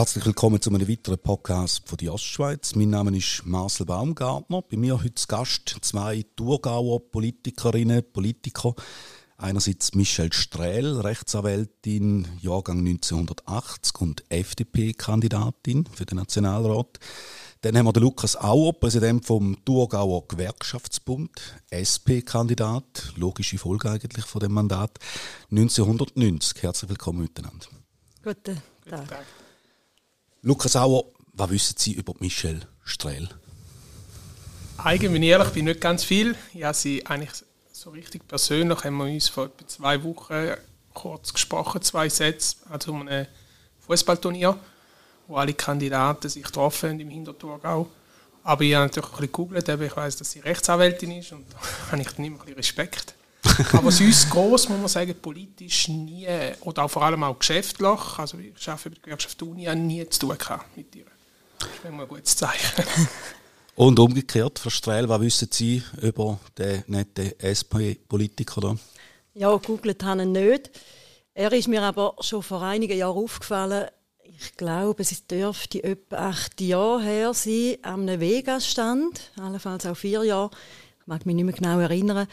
[0.00, 2.74] Herzlich willkommen zu einem weiteren Podcast von der Ostschweiz.
[2.74, 4.62] Mein Name ist Marcel Baumgartner.
[4.62, 8.74] Bei mir heute zu Gast zwei Thurgauer Politikerinnen, Politiker.
[9.36, 16.98] Einerseits Michelle Strehl, Rechtsanwältin, Jahrgang 1980 und FDP-Kandidatin für den Nationalrat.
[17.60, 24.40] Dann haben wir den Lukas Auer, Präsident vom Thurgauer Gewerkschaftsbund, SP-Kandidat, logische Folge eigentlich von
[24.40, 24.98] dem Mandat,
[25.50, 26.62] 1990.
[26.62, 27.66] Herzlich willkommen miteinander.
[28.24, 28.62] Guten Tag.
[28.86, 29.26] Guten Tag.
[30.42, 31.04] Lukas Auer,
[31.34, 33.28] was wissen Sie über Michelle Strehl?
[34.78, 36.34] Eigentlich, wenn ich ehrlich bin, nicht ganz viel.
[36.62, 40.52] Habe sie eigentlich so richtig persönlich, haben wir uns vor etwa zwei Wochen
[40.94, 43.26] kurz gesprochen, zwei Sätze, also um ein
[43.80, 44.58] Fußballturnier,
[45.28, 47.90] wo alle Kandidaten sich getroffen haben im Hinterthurgau.
[48.42, 51.58] Aber ich habe natürlich ein bisschen gegoogelt, ich weiß, dass sie Rechtsanwältin ist und da
[51.92, 53.14] habe ich dann immer ein bisschen Respekt.
[53.72, 56.26] Aber sonst groß muss man sagen, politisch nie,
[56.60, 60.20] oder auch vor allem auch geschäftlich, also ich arbeite bei der Gewerkschaft Uni, nie zu
[60.20, 61.06] tun gehabt mit ihr.
[61.58, 62.84] Das ist immer ein gutes Zeichen.
[63.76, 68.76] Und umgekehrt, Frau Strehl, was wissen Sie über den netten SP-Politiker da?
[69.32, 70.70] Ja, gegoogelt habe ich nicht.
[71.32, 73.86] Er ist mir aber schon vor einigen Jahren aufgefallen,
[74.42, 80.50] ich glaube, es dürfte etwa acht Jahre her sein, am Vegas-Stand, allenfalls auch vier Jahre,
[81.00, 82.26] ich mag mich nicht mehr genau erinnern.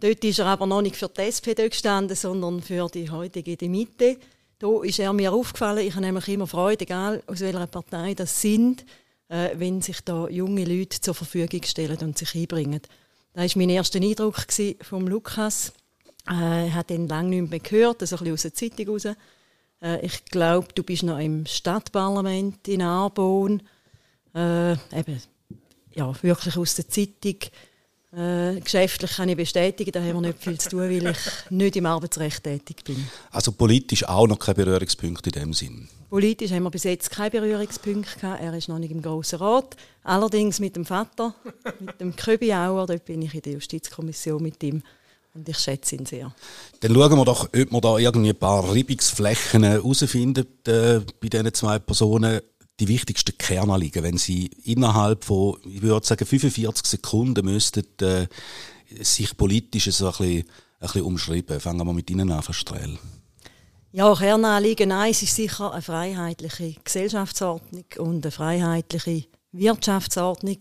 [0.00, 3.68] Dort ist er aber noch nicht für die SPD gestanden, sondern für die heutige die
[3.68, 4.16] Mitte.
[4.58, 5.86] Da ist er mir aufgefallen.
[5.86, 8.84] Ich habe nämlich immer Freude, egal aus welcher Partei das sind,
[9.28, 12.80] äh, wenn sich da junge Leute zur Verfügung stellen und sich einbringen.
[13.34, 14.46] Das war mein erster Eindruck
[14.82, 15.72] vom Lukas.
[16.28, 19.04] Äh, hat ihn lange nicht mehr gehört, so ein bisschen aus der Zeitung raus.
[19.80, 23.62] Äh, ich glaube, du bist noch im Stadtparlament in Arbon.
[24.34, 25.22] Äh, eben,
[25.94, 27.36] ja, wirklich aus der Zeitung.
[28.10, 31.76] Äh, geschäftlich kann ich bestätigen, da haben wir nicht viel zu tun, weil ich nicht
[31.76, 33.06] im Arbeitsrecht tätig bin.
[33.30, 35.88] Also politisch auch noch kein Berührungspunkt in dem Sinn?
[36.08, 38.42] Politisch haben wir bis jetzt keine Berührungspunkte gehabt.
[38.42, 39.76] Er ist noch nicht im Grossen Rat.
[40.04, 41.34] Allerdings mit dem Vater,
[41.80, 44.82] mit dem Köbi Auer, dort bin ich in der Justizkommission mit ihm.
[45.34, 46.34] Und ich schätze ihn sehr.
[46.80, 51.52] Dann schauen wir doch, ob wir da irgendwie ein paar Reibungsflächen herausfinden äh, bei diesen
[51.52, 52.40] zwei Personen
[52.80, 58.26] die wichtigsten Kernanliegen, wenn Sie innerhalb von, ich würde sagen, 45 Sekunden müssten äh,
[59.00, 60.44] sich politisch so ein bisschen, ein
[60.80, 61.60] bisschen umschreiben.
[61.60, 62.98] Fangen wir mit Ihnen an, Frau Strehl.
[63.90, 70.58] Ja, Kernanliegen eins ist sicher eine freiheitliche Gesellschaftsordnung und eine freiheitliche Wirtschaftsordnung.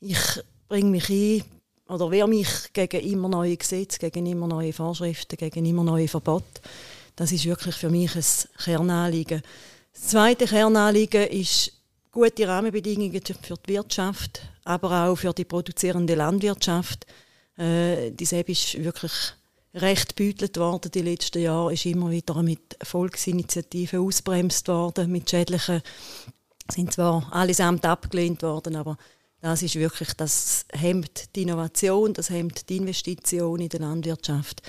[0.00, 0.18] Ich
[0.68, 1.44] bringe mich ein
[1.88, 6.60] oder wehre mich gegen immer neue Gesetze, gegen immer neue Vorschriften, gegen immer neue Verbote.
[7.14, 8.24] Das ist wirklich für mich ein
[8.62, 9.42] Kernanliegen.
[9.96, 11.72] Das zweite Kernanliegen ist
[12.12, 17.06] gute Rahmenbedingungen für die Wirtschaft, aber auch für die produzierende Landwirtschaft.
[17.56, 19.12] Äh, die SEB ist wirklich
[19.74, 25.80] recht beutelt worden die letzten Jahre, ist immer wieder mit Volksinitiativen ausbremst worden, mit schädlichen,
[26.70, 28.98] sind zwar allesamt abgelehnt worden, aber
[29.40, 34.60] das ist wirklich, das hemmt die Innovation, das hemmt die Investition in der Landwirtschaft.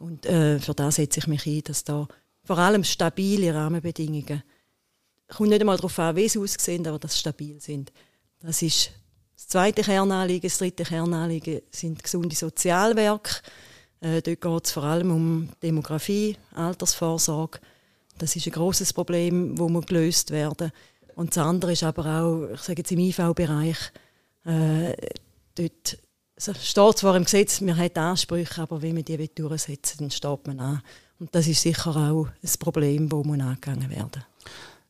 [0.00, 2.08] Und äh, für das setze ich mich ein, dass da
[2.42, 4.42] vor allem stabile Rahmenbedingungen
[5.28, 7.92] kommt nicht einmal darauf an, wie sie aussehen, aber dass sie stabil sind.
[8.40, 8.90] Das ist
[9.34, 10.48] das zweite Kernanliegen.
[10.48, 13.40] Das dritte Kernanliegen sind gesunde Sozialwerke.
[14.00, 17.58] Äh, dort geht es vor allem um Demografie, Altersvorsorge.
[18.18, 20.70] Das ist ein großes Problem, das muss gelöst werden.
[21.14, 23.78] Und das andere ist aber auch, ich sage jetzt im IV-Bereich,
[24.44, 24.94] äh,
[25.54, 25.98] dort
[26.36, 30.46] steht zwar im Gesetz, man hat Ansprüche, aber wenn man die durchsetzen will, dann steht
[30.46, 30.82] man an.
[31.18, 34.33] Und das ist sicher auch ein Problem, das angegangen werden muss.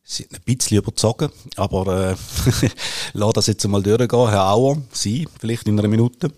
[0.07, 2.15] Sind ein bisschen überzogen, aber äh,
[3.13, 4.29] lass das jetzt mal durchgehen.
[4.29, 6.31] Herr Auer, Sie, vielleicht in einer Minute.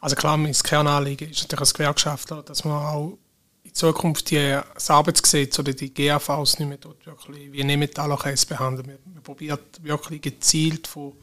[0.00, 3.16] Also klar, mein Kernanliegen ist natürlich als Gewerkschaftler, dass man auch
[3.62, 8.86] in Zukunft die, das Arbeitsgesetz oder die GAVs nicht mehr dort wirklich wie Nebentalachs behandeln.
[8.86, 11.14] Man, man probiert wirklich gezielt von,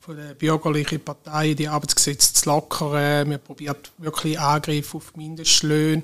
[0.00, 3.28] von der bürgerlichen Partei die Arbeitsgesetze zu lockern.
[3.28, 6.02] Man probiert wirklich Angriffe auf Mindestlöhne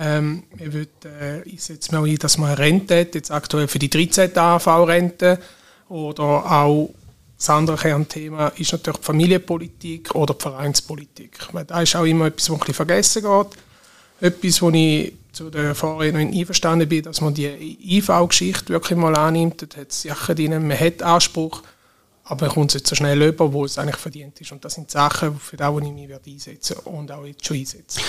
[0.00, 3.68] ähm, ich, würde, äh, ich setze mir ein, dass man eine Rente hat, jetzt aktuell
[3.68, 4.36] für die 13.
[4.36, 5.38] AV-Rente
[5.90, 6.94] oder auch
[7.36, 11.38] das andere Kernthema ist natürlich die Familienpolitik oder die Vereinspolitik.
[11.52, 13.46] Weil da ist auch immer etwas, was ein bisschen vergessen geht.
[14.20, 19.62] Etwas, wo ich zu der Vorrednerin einverstanden bin, dass man die IV-Geschichte wirklich mal annimmt.
[19.62, 21.62] Dort hat es Sachen drin, man hat Anspruch,
[22.24, 24.52] aber man kommt es nicht so schnell über, wo es eigentlich verdient ist.
[24.52, 28.02] Und das sind Sachen, für die ich mich einsetzen werde und auch jetzt schon einsetzen.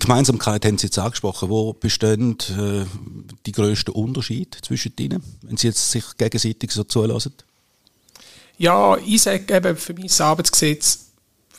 [0.00, 1.48] Gemeinsamkeit haben Sie jetzt angesprochen.
[1.48, 2.84] Wo bestehen äh,
[3.46, 7.34] die grössten Unterschiede zwischen Ihnen, wenn Sie jetzt sich gegenseitig so zulassen?
[8.58, 11.06] Ja, ich sage eben, für mich das Arbeitsgesetz,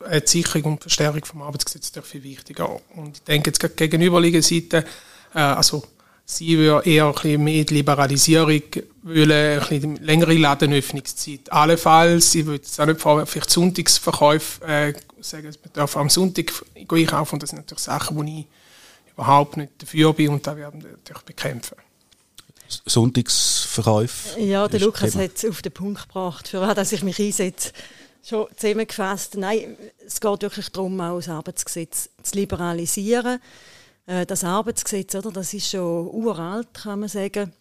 [0.01, 2.79] die Sicherung und Verstärkung des Arbeitsgesetzes viel wichtiger.
[2.95, 4.85] Und ich denke jetzt gegenüberliegende Seite,
[5.33, 5.83] äh, also
[6.31, 8.61] Sie würde eher ein bisschen mehr die Liberalisierung
[9.01, 11.51] wollen, ein bisschen längere Ladenöffnungszeit.
[11.51, 16.53] Allenfalls, ich würde es auch nicht vor, vielleicht Sonntagsverkäufe äh, sagen, man darf am Sonntag
[16.75, 18.45] einkaufen und das sind natürlich Sachen, wo ich
[19.11, 21.77] überhaupt nicht dafür bin und da werden wir natürlich bekämpfen.
[22.85, 24.39] Sonntagsverkäufe?
[24.39, 27.71] Ja, der Lukas hat es auf den Punkt gebracht, für was ich mich einsetze.
[28.23, 29.35] Schon zusammengefasst.
[29.35, 33.39] Nein, es geht wirklich darum, auch das Arbeitsgesetz zu liberalisieren.
[34.09, 37.53] Äh, das Arbeitsgesetz, oder, das ist schon uralt, kann man sagen.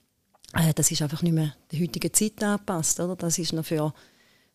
[0.55, 2.99] Äh, das ist einfach nicht mehr der heutigen Zeit angepasst.
[3.01, 3.17] Oder?
[3.17, 3.93] Das ist noch für,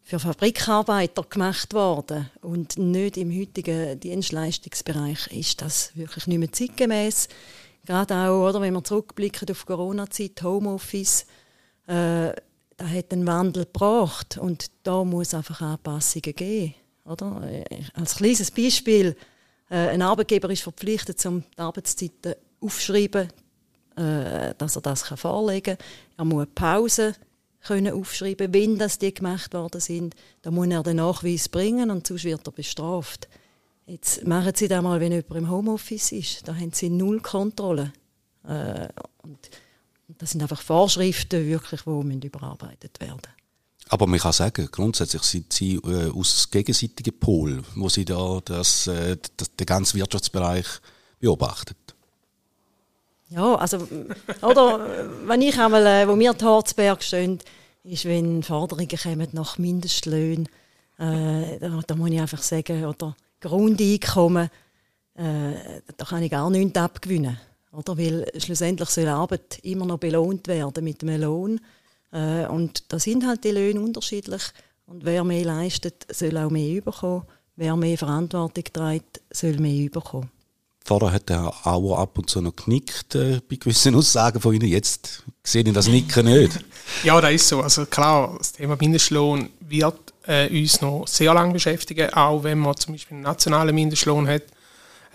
[0.01, 2.31] für Fabrikarbeiter gemacht worden.
[2.42, 7.28] Und nicht im heutigen Dienstleistungsbereich ist das wirklich nicht mehr zeitgemäß.
[7.86, 11.28] Gerade auch, oder, wenn wir zurückblicken auf Corona-Zeit, Homeoffice,
[11.86, 12.34] äh,
[12.75, 16.74] da hat einen Wandel gebracht und da muss einfach Anpassungen geben.
[17.06, 17.44] Oder?
[17.44, 19.16] Äh, als kleines Beispiel,
[19.75, 23.30] ein Arbeitgeber ist verpflichtet, um die Arbeitszeiten aufzuschreiben,
[23.96, 25.88] äh, dass er das kann vorlegen kann.
[26.18, 27.16] Er muss Pausen
[27.62, 30.16] können aufschreiben, wenn das die gemacht worden sind.
[30.42, 33.28] Da muss er den Nachweis bringen und sonst wird er bestraft.
[33.86, 36.48] Jetzt machen Sie das mal, wenn jemand im Homeoffice ist.
[36.48, 37.94] Da haben Sie null Kontrolle.
[38.48, 38.88] Äh,
[39.24, 39.50] und
[40.18, 43.43] das sind einfach Vorschriften, wirklich, die überarbeitet werden
[43.89, 48.88] aber man kann sagen, grundsätzlich sind Sie äh, aus gegenseitigen Pol, wo Sie da das,
[48.88, 50.65] äh, das, den ganzen Wirtschaftsbereich
[51.19, 51.77] beobachtet.
[53.30, 53.88] Ja, also,
[54.41, 54.85] oder,
[55.25, 57.39] wenn ich einmal, äh, wo wir in Harzberg stehen,
[57.83, 60.47] ist, wenn Forderungen kommen nach Mindestlöhnen,
[61.00, 64.50] äh, da, da, muss ich einfach sagen, oder Grundeinkommen,
[65.15, 67.38] äh, da kann ich gar nichts abgewinnen.
[67.71, 67.97] Oder?
[67.97, 71.59] Weil schlussendlich soll Arbeit immer noch belohnt werden mit einem Lohn.
[72.13, 74.44] Äh, und da sind halt die Löhne unterschiedlich.
[74.86, 77.24] Und wer mehr leistet, soll auch mehr überkommen.
[77.56, 80.30] Wer mehr Verantwortung trägt, soll mehr überkommen.
[80.86, 84.68] Vorher hat er auch ab und zu noch genickt äh, bei gewissen Aussagen von Ihnen.
[84.68, 86.60] Jetzt sehe ich das Nicken nicht.
[87.04, 87.62] ja, das ist so.
[87.62, 92.75] Also klar, das Thema Mindestlohn wird äh, uns noch sehr lange beschäftigen, auch wenn man
[92.75, 94.44] zum Beispiel einen nationalen Mindestlohn hat.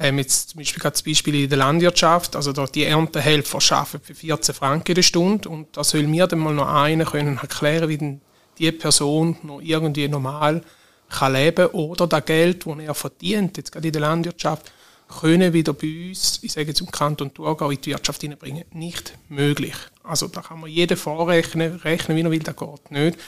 [0.00, 4.14] Ähm, jetzt zum Beispiel das Beispiel in der Landwirtschaft, also dort die Erntehelfer arbeiten für
[4.14, 7.98] 14 Franken der Stunde und da soll mir dann mal noch einer können erklären, wie
[7.98, 8.20] denn
[8.58, 10.62] die Person noch irgendwie normal
[11.08, 14.70] kann leben oder das Geld, das er verdient, jetzt gerade in der Landwirtschaft,
[15.08, 18.64] können wieder bei uns, ich sage jetzt im Kanton Thurgau, in die Wirtschaft hineinbringen.
[18.72, 19.74] Nicht möglich.
[20.02, 23.18] Also da kann man jeden vorrechnen, rechnen, wie er will, das geht nicht.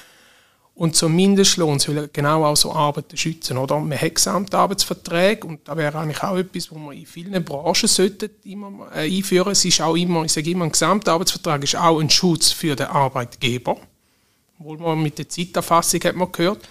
[0.75, 3.59] Und zum Mindestlohn soll genau auch so Arbeiten schützen.
[3.59, 3.79] Oder?
[3.79, 8.31] Man hat Gesamtarbeitsverträge und da wäre eigentlich auch etwas, was man in vielen Branchen sollte
[8.45, 12.09] immer äh, einführen Es ist auch immer, ich sage immer, ein Gesamtarbeitsvertrag ist auch ein
[12.09, 13.77] Schutz für den Arbeitgeber.
[14.59, 16.69] Obwohl man mit der Zeiterfassung hat man gehört.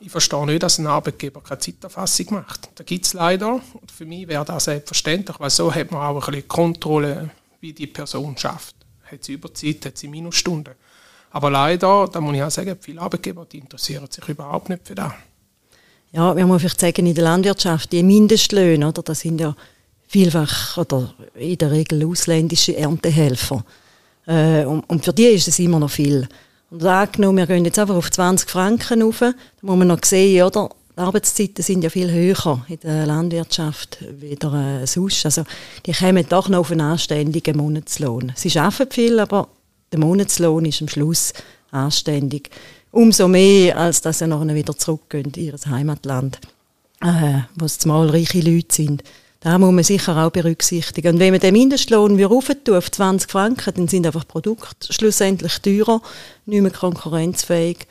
[0.00, 2.70] Ich verstehe nicht, dass ein Arbeitgeber keine Zeiterfassung macht.
[2.74, 3.54] Da gibt es leider.
[3.54, 7.30] Und für mich wäre das selbstverständlich, weil so hat man auch ein bisschen Kontrolle,
[7.60, 8.74] wie die Person schafft.
[9.04, 10.74] Hat sie Überzeit, hat sie Minusstunden.
[11.32, 14.94] Aber leider, da muss ich auch sagen, viele Arbeitgeber die interessieren sich überhaupt nicht für
[14.94, 15.12] das.
[16.12, 19.56] Ja, wir müssen vielleicht sagen, in der Landwirtschaft, die Mindestlöhne, oder, das sind ja
[20.06, 23.64] vielfach oder in der Regel ausländische Erntehelfer.
[24.26, 26.28] Äh, und, und, für die ist es immer noch viel.
[26.70, 29.32] Und angenommen, wir gehen jetzt einfach auf 20 Franken rauf, da
[29.62, 30.68] muss man noch sehen, oder?
[30.94, 35.24] Die Arbeitszeiten sind ja viel höher in der Landwirtschaft wieder äh, sonst.
[35.24, 35.44] Also,
[35.86, 38.32] die kommen doch noch auf einen anständigen Monatslohn.
[38.36, 39.48] Sie arbeiten viel, aber
[39.92, 41.32] der Monatslohn ist am Schluss
[41.70, 42.50] anständig.
[42.90, 46.40] Umso mehr, als dass sie nachher wieder zurückgehen in ihr Heimatland,
[47.00, 49.02] äh, wo es zumal reiche Leute sind.
[49.40, 51.14] Da muss man sicher auch berücksichtigen.
[51.14, 52.30] Und wenn man den Mindestlohn wieder
[52.78, 56.00] auf 20 Franken, dann sind einfach Produkte schlussendlich teurer,
[56.46, 57.88] nicht mehr konkurrenzfähig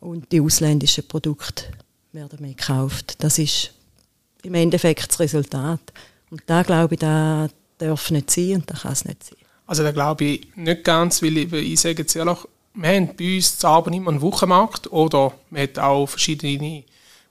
[0.00, 1.64] und die ausländischen Produkte
[2.12, 3.16] werden mehr gekauft.
[3.18, 3.72] Das ist
[4.42, 5.80] im Endeffekt das Resultat.
[6.30, 9.41] Und da glaube ich, da darf nicht sein und da kann es nicht sein.
[9.72, 12.36] Also da glaube ich nicht ganz, weil ich, ich sage jetzt ehrlich,
[12.74, 16.84] wir haben bei uns zu Abend immer einen Wochenmarkt oder man hat auch verschiedene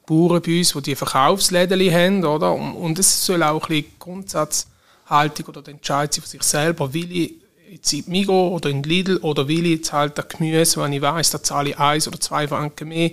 [0.08, 2.52] Bauern bei uns, die die Verkaufsläden haben, oder?
[2.52, 7.16] Und, es soll auch ein bisschen Grundsatzhaltung oder der Entscheid sein von sich selber, will
[7.16, 7.34] ich
[7.70, 11.02] jetzt in Migros oder in Lidl oder will ich jetzt halt das Gemüse, wenn ich
[11.04, 13.12] weiß, da zahle ich eins oder zwei Franken mehr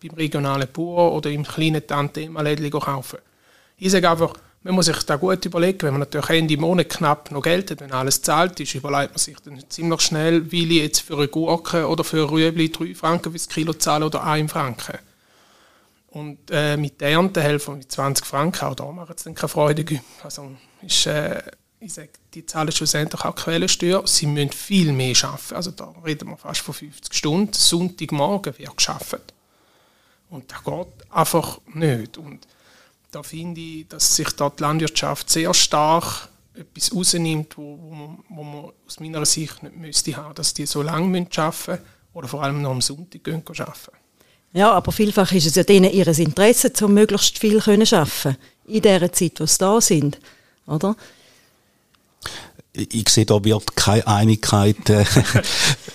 [0.00, 3.18] beim regionalen Bauern oder im kleinen Tante-Emma-Lädchen kaufen.
[3.76, 7.30] Ich sage einfach, man muss sich da gut überlegen, wenn man natürlich Ende Monat knapp
[7.30, 10.82] noch Geld hat, wenn alles zahlt ist, überlegt man sich dann ziemlich schnell, will ich
[10.82, 14.50] jetzt für eine Gurke oder für ein Rüebli 3 Franken fürs Kilo zahlen oder 1
[14.50, 14.98] Franken.
[16.08, 19.84] Und äh, mit der Erntehelfer mit 20 Franken, auch da macht es dann keine Freude.
[20.24, 20.50] Also
[20.82, 21.42] ist, äh,
[21.80, 24.04] ich sage, die zahlen schlussendlich auch Quellensteuer.
[24.06, 25.54] Sie müssen viel mehr arbeiten.
[25.54, 27.52] Also da reden wir fast von 50 Stunden.
[27.52, 29.34] Sonntagmorgen wird geschafft.
[30.30, 32.18] Und das geht einfach nicht.
[32.18, 32.46] Und
[33.10, 38.18] da finde ich, dass sich dort die Landwirtschaft sehr stark etwas rausnimmt, wo, wo, man,
[38.28, 41.78] wo man aus meiner Sicht nicht müsste haben, dass die so lange arbeiten müssen
[42.12, 43.96] oder vor allem noch am Sonntag arbeiten.
[44.52, 48.36] Ja, aber vielfach ist es ja denen ihr Interesse, um möglichst viel zu arbeiten
[48.66, 50.18] in der Zeit, wo sie da sind,
[50.66, 50.96] oder?
[52.78, 55.04] Ich sehe, da wird keine Einigkeit, äh,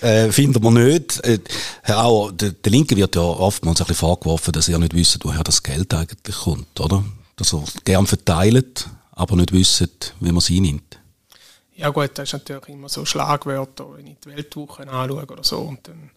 [0.00, 1.24] äh, finden wir nicht.
[1.24, 1.38] Äh,
[1.88, 5.42] Auer, der, der Linke wird ja oftmals ein bisschen vorgeworfen, dass er nicht wüsste, woher
[5.42, 7.04] das Geld eigentlich kommt, oder?
[7.36, 9.88] Dass er gern verteilt, aber nicht wüsste,
[10.20, 10.98] wie man es einnimmt.
[11.76, 15.58] Ja gut, das ist natürlich immer so Schlagwörter, wenn ich die Weltwoche anschaue oder so.
[15.58, 16.10] Und dann,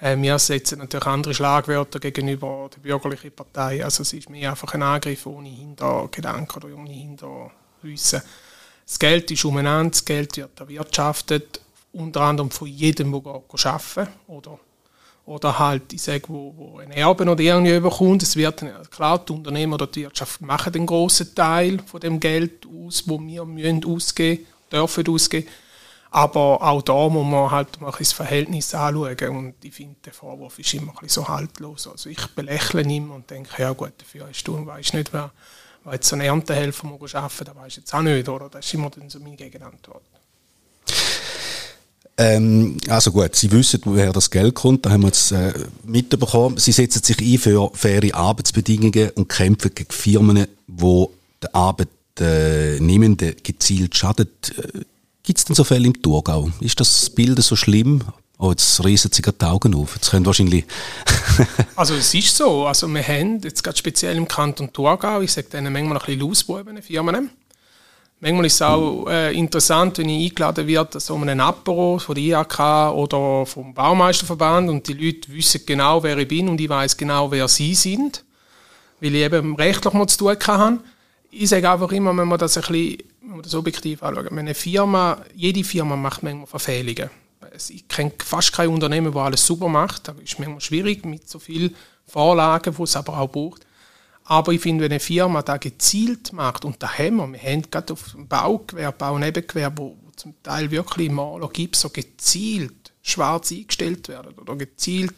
[0.00, 3.84] äh, wir setzen natürlich andere Schlagwörter gegenüber der bürgerlichen Partei.
[3.84, 8.22] Also es ist mehr einfach ein Angriff ohne Hintergedanken oder ohne Hinterwissen.
[8.86, 11.60] Das Geld ist umeinander, das Geld wird erwirtschaftet,
[11.92, 14.58] unter anderem von jedem, der arbeiten oder
[15.26, 19.32] oder halt, ich sage, wo, wo ein Erben oder irgendwie bekommt, es wird, klar, die
[19.32, 23.84] Unternehmer oder die Wirtschaft machen den grossen Teil von dem Geld aus, wo wir müssen
[23.84, 25.48] ausgeben, dürfen ausgeben.
[26.12, 30.60] Aber auch da muss man halt mal das Verhältnis anschauen und ich finde, der Vorwurf
[30.60, 31.88] ist immer ein bisschen so haltlos.
[31.88, 35.32] Also ich belächle ihn und denke, ja gut, dafür hast du und weißt nicht, wer
[35.92, 38.48] jetzt so einen Erntehelfer muss arbeiten, das weiß ich jetzt auch nicht, oder?
[38.48, 40.02] Das ist immer dann so meine Gegenantwort.
[42.18, 45.52] Ähm, also gut, Sie wissen, woher das Geld kommt, da haben wir jetzt äh,
[45.84, 46.56] mitbekommen.
[46.56, 51.06] Sie setzen sich ein für faire Arbeitsbedingungen und kämpfen gegen Firmen, die
[51.42, 54.58] den Arbeitnehmenden gezielt schadet.
[54.58, 54.80] Äh,
[55.22, 56.50] Gibt es denn so Fälle im Thurgau?
[56.60, 58.02] Ist das Bild so schlimm?
[58.38, 59.94] Oh, jetzt riesen sich die Augen auf.
[59.94, 60.66] Jetzt können wahrscheinlich...
[61.76, 62.66] also es ist so.
[62.66, 66.20] Also wir haben jetzt gerade speziell im Kanton Thurgau, ich sage denen manchmal ein bisschen
[66.20, 67.30] Lausbuben, Firmen,
[68.18, 72.24] Manchmal ist es auch äh, interessant, wenn ich eingeladen werde, so einem Apero von der
[72.24, 76.96] IHK oder vom Baumeisterverband und die Leute wissen genau, wer ich bin und ich weiß
[76.96, 78.24] genau, wer sie sind,
[79.02, 80.78] weil ich eben rechtlich mal zu tun habe.
[81.30, 84.54] Ich sage einfach immer, wenn man das ein bisschen wenn man das objektiv anschaut, eine
[84.54, 87.10] Firma, jede Firma macht manchmal Verfehlungen.
[87.70, 90.08] Ich kenne fast kein Unternehmen, das alles super macht.
[90.08, 91.74] Das ist manchmal schwierig mit so vielen
[92.06, 93.66] Vorlagen, die es aber auch braucht.
[94.24, 97.62] Aber ich finde, wenn eine Firma da gezielt macht, und da haben wir, wir haben
[97.70, 104.08] gerade auf dem Baugewerbe, Baunebengewerbe, wo zum Teil wirklich Maler gibt, so gezielt schwarz eingestellt
[104.08, 105.14] werden oder gezielt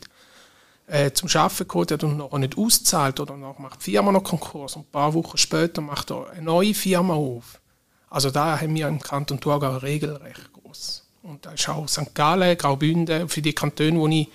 [0.87, 4.25] äh, zum Arbeiten geholt wird und noch nicht auszahlt oder noch macht die Firma noch
[4.25, 7.61] Konkurs und ein paar Wochen später macht er eine neue Firma auf.
[8.11, 11.08] Also da haben wir im Kanton Thurgau regelrecht groß.
[11.23, 12.15] Und da ist auch St.
[12.15, 14.29] Gallen, Graubünden, für die Kantone, wo ich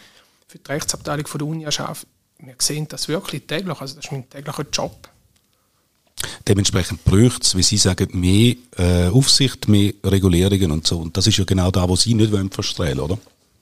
[0.47, 2.07] für die Rechtsabteilung von der Uni arbeite,
[2.39, 5.09] wir sehen das wirklich täglich, also das ist mein täglicher Job.
[6.47, 10.99] Dementsprechend bräuchte es, wie Sie sagen, mehr äh, Aufsicht, mehr Regulierungen und so.
[10.99, 13.17] Und das ist ja genau da, wo Sie nicht wollen verstrahlen, oder?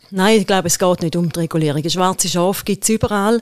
[0.09, 1.87] Nein, ich glaube, es geht nicht um die Regulierung.
[1.89, 3.41] Schwarze Schafe gibt es überall.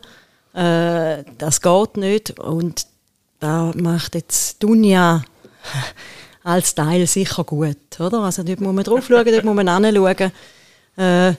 [0.53, 2.39] Äh, das geht nicht.
[2.39, 2.85] Und
[3.39, 5.23] da macht jetzt Dunja
[6.43, 7.99] als Teil sicher gut.
[7.99, 8.19] Oder?
[8.19, 10.31] Also dort muss man drauf schauen, dort muss man hinschauen.
[10.95, 11.33] Äh,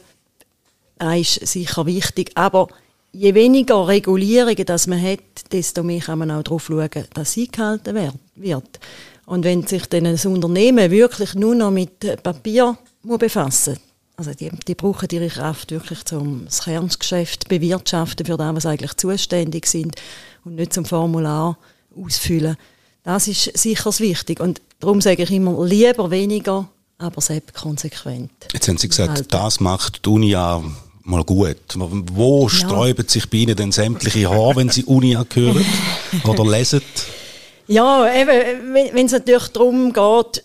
[0.99, 2.33] das ist sicher wichtig.
[2.35, 2.69] Aber
[3.13, 5.21] je weniger Regulierungen das man hat,
[5.53, 8.81] desto mehr kann man auch darauf schauen, dass sie gehalten wird.
[9.27, 13.79] Und wenn sich dann ein Unternehmen wirklich nur noch mit Papier befassen
[14.21, 18.95] also die, die brauchen ihre Kraft wirklich zum das Kerngeschäft bewirtschaften, für das was eigentlich
[18.97, 19.97] zuständig sind
[20.45, 21.57] und nicht zum Formular
[21.97, 22.57] ausfüllen.
[23.03, 24.41] Das ist sicher wichtig.
[24.41, 26.69] Und darum sage ich immer, lieber weniger,
[26.99, 28.31] aber selbst konsequent.
[28.53, 30.63] Jetzt haben Sie gesagt, das macht die Uni ja
[31.05, 31.57] mal gut.
[31.77, 32.49] Wo ja.
[32.49, 35.65] sträuben sich bei Ihnen denn sämtliche Haare, wenn Sie Uni hören
[36.25, 36.83] oder lesen?
[37.67, 40.43] Ja, eben, wenn es natürlich darum geht,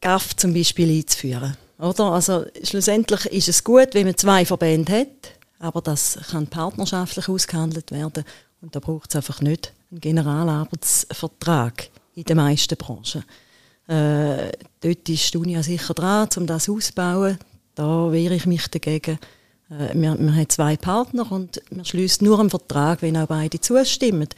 [0.00, 1.56] GAF zum Beispiel einzuführen.
[1.78, 2.12] Oder?
[2.12, 7.90] Also, schlussendlich ist es gut, wenn man zwei Verbände hat, aber das kann partnerschaftlich ausgehandelt
[7.92, 8.24] werden.
[8.60, 13.24] Und da braucht es einfach nicht einen Generalarbeitsvertrag in den meisten Branchen.
[13.88, 14.50] Äh,
[14.80, 17.38] dort ist die Uni sicher dran, um das auszubauen.
[17.74, 19.18] Da wehre ich mich dagegen.
[19.70, 23.60] Äh, wir, wir haben zwei Partner und wir schließen nur einen Vertrag, wenn auch beide
[23.60, 24.28] zustimmen.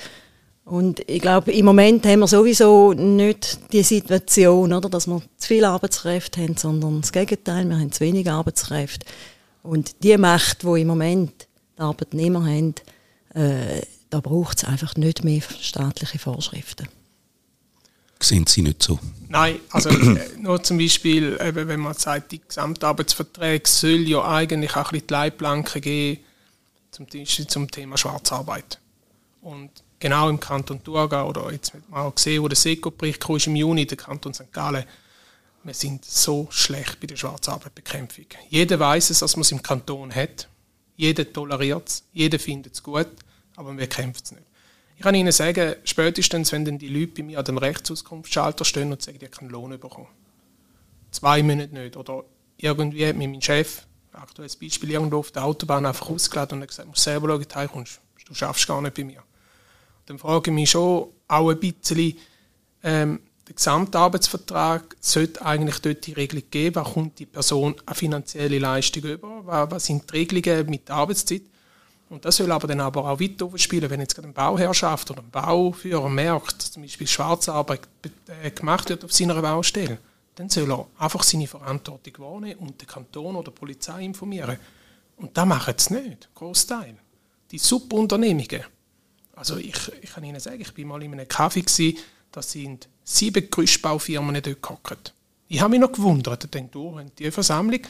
[0.65, 5.49] Und ich glaube, im Moment haben wir sowieso nicht die Situation, oder, dass wir zu
[5.49, 9.07] viele Arbeitskräfte haben, sondern das Gegenteil, wir haben zu wenig Arbeitskräfte.
[9.63, 12.75] Und die Macht, die im Moment die Arbeitnehmer haben,
[13.33, 16.89] äh, da braucht es einfach nicht mehr staatliche Vorschriften
[18.21, 18.99] sehen Sie nicht so?
[19.29, 24.73] Nein, also äh, nur zum Beispiel, eben, wenn man sagt, die Gesamtarbeitsverträge soll ja eigentlich
[24.73, 26.21] auch ein bisschen die Leitplanke geben
[26.91, 27.07] zum,
[27.49, 28.79] zum Thema Schwarzarbeit.
[29.43, 29.71] Und
[30.01, 33.57] genau im Kanton Thurgau, oder jetzt hat man auch gesehen, wo der SECO-Bericht kam, im
[33.57, 34.53] Juni, der Kanton St.
[34.53, 34.85] Gallen,
[35.63, 38.27] wir sind so schlecht bei der Schwarzarbeitbekämpfung.
[38.49, 40.49] Jeder weiß es, dass man es im Kanton hat.
[40.97, 43.09] Jeder toleriert es, jeder findet es gut,
[43.57, 44.48] aber wir kämpfen es nicht.
[44.99, 48.91] Ich kann Ihnen sagen, spätestens, wenn dann die Leute bei mir an dem Rechtsauskunftsschalter stehen
[48.91, 50.09] und sagen, die haben keinen Lohn bekommen.
[51.13, 51.97] zwei Monate nicht.
[51.97, 52.25] Oder
[52.57, 56.87] irgendwie hat mir mein Chef, aktuelles Beispiel, irgendwo auf der Autobahn einfach ausgeladen und gesagt,
[56.87, 59.23] du musst selber schauen, du kommst, du schaffst gar nicht bei mir.
[60.07, 62.17] Dann frage ich mich schon auch ein bisschen,
[62.83, 68.59] ähm, der Gesamtarbeitsvertrag sollte eigentlich dort die Regelung geben, was kommt die Person eine finanzielle
[68.59, 71.43] Leistung über, was sind die Regelungen mit der Arbeitszeit.
[72.11, 75.21] Und das soll aber dann aber auch weiter spielen, wenn jetzt gerade eine Bauherrschaft oder
[75.21, 77.81] ein Bauführer merkt, zum Beispiel Schwarzarbeit
[78.43, 79.99] äh, gemacht wird auf seiner Baustelle,
[80.35, 84.57] dann soll er einfach seine Verantwortung wahrnehmen und den Kanton oder die Polizei informieren.
[85.17, 86.97] Und das machen sie nicht, Großteil.
[87.51, 88.65] Die Subunternehmungen.
[89.35, 91.99] Also ich, ich kann Ihnen sagen, ich bin mal in einem Kaffee gewesen,
[92.33, 95.15] da sind sieben Gerüstbaufirmen dort gehockt.
[95.49, 97.81] Ich habe mich noch gewundert, ich denke, du, die Versammlung,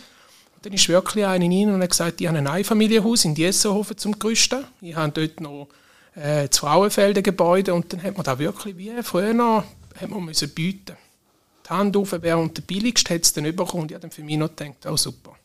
[0.62, 4.18] dann ist wirklich einer rein und hat gesagt, ich habe ein Einfamilienhaus in Jessenhofen zum
[4.18, 4.64] Gerüsten.
[4.80, 5.68] Ich habe dort noch
[6.14, 9.64] äh, das Frauenfelder Gebäude und dann hat man da wirklich wie früher noch,
[10.00, 10.96] hat man müssen bieten.
[11.64, 14.10] Die Hand auf, wer und der billigste hat es dann bekommen und ich habe dann
[14.10, 15.36] für mich noch gedacht, oh super,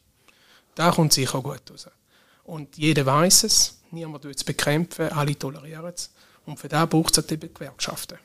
[0.76, 1.88] da kommt sicher gut raus.
[2.46, 6.12] Und jeder weiß es, niemand will es bekämpfen, alle tolerieren es.
[6.46, 8.18] Und für das braucht es halt eben Gewerkschaften.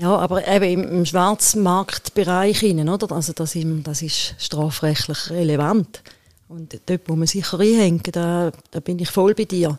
[0.00, 3.10] Ja, aber eben im, im Schwarzmarktbereich, oder?
[3.10, 6.04] Also das, im, das ist strafrechtlich relevant.
[6.48, 9.76] Und dort muss man sicher einhängen, da, da bin ich voll bei dir.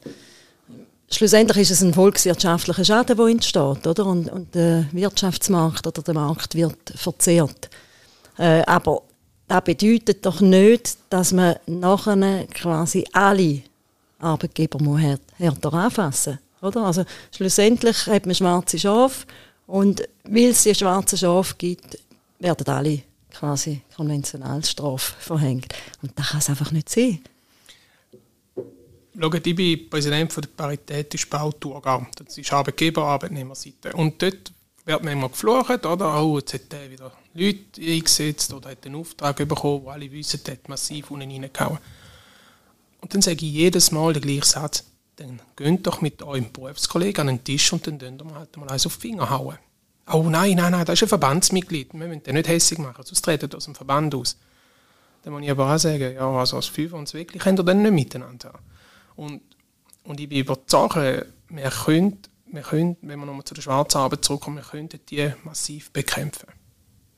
[1.10, 4.06] Schlussendlich ist es ein volkswirtschaftlicher Schaden, der entsteht, oder?
[4.06, 7.70] Und, und der Wirtschaftsmarkt oder der Markt wird verzehrt.
[8.38, 9.04] Äh, aber
[9.48, 13.62] das bedeutet doch nicht, dass man nachher quasi alle
[14.20, 14.80] Arbeitgeber
[15.38, 16.76] härter anfassen muss.
[16.76, 16.86] Oder?
[16.86, 19.26] Also schlussendlich hat man schwarze Schafe
[19.70, 22.00] und weil es die schwarzen Schafe gibt,
[22.40, 25.72] werden alle quasi Konventionalstrafe verhängt.
[26.02, 27.20] Und das kann es einfach nicht sein.
[29.20, 32.08] Schaut, ich bin Präsident der Paritätischen Bautourgau.
[32.16, 33.94] Das ist Arbeitgeber- Arbeitnehmerseite.
[33.94, 34.52] Und dort
[34.86, 36.24] wird immer geflucht, oder?
[36.24, 40.42] Oh, jetzt hat der wieder Leute eingesetzt oder hat einen Auftrag bekommen, wo alle wissen,
[40.46, 41.78] der hat massiv unten reingehauen.
[43.02, 44.84] Und dann sage ich jedes Mal den gleichen Satz
[45.20, 48.70] dann geht doch mit eurem Berufskollegen an den Tisch und dann dürft ihr halt mal
[48.70, 49.58] eins auf den Finger hauen.
[50.12, 51.94] Oh nein, nein, nein, das ist ein Verbandsmitglied.
[51.94, 54.38] Wir müssen den nicht hässlich machen, sonst treten aus dem Verband aus.
[55.24, 57.84] Dann muss ich aber auch sagen, ja, also als Fünfer und wirklich könnt ihr dann
[57.84, 58.64] nicht miteinander haben.
[59.16, 59.42] Und,
[60.20, 62.18] ich bin überzeugt, wir können,
[62.48, 66.48] wir können, wenn wir nochmal zu der Schwarzarbeit zurückkommen, wir könnten die massiv bekämpfen.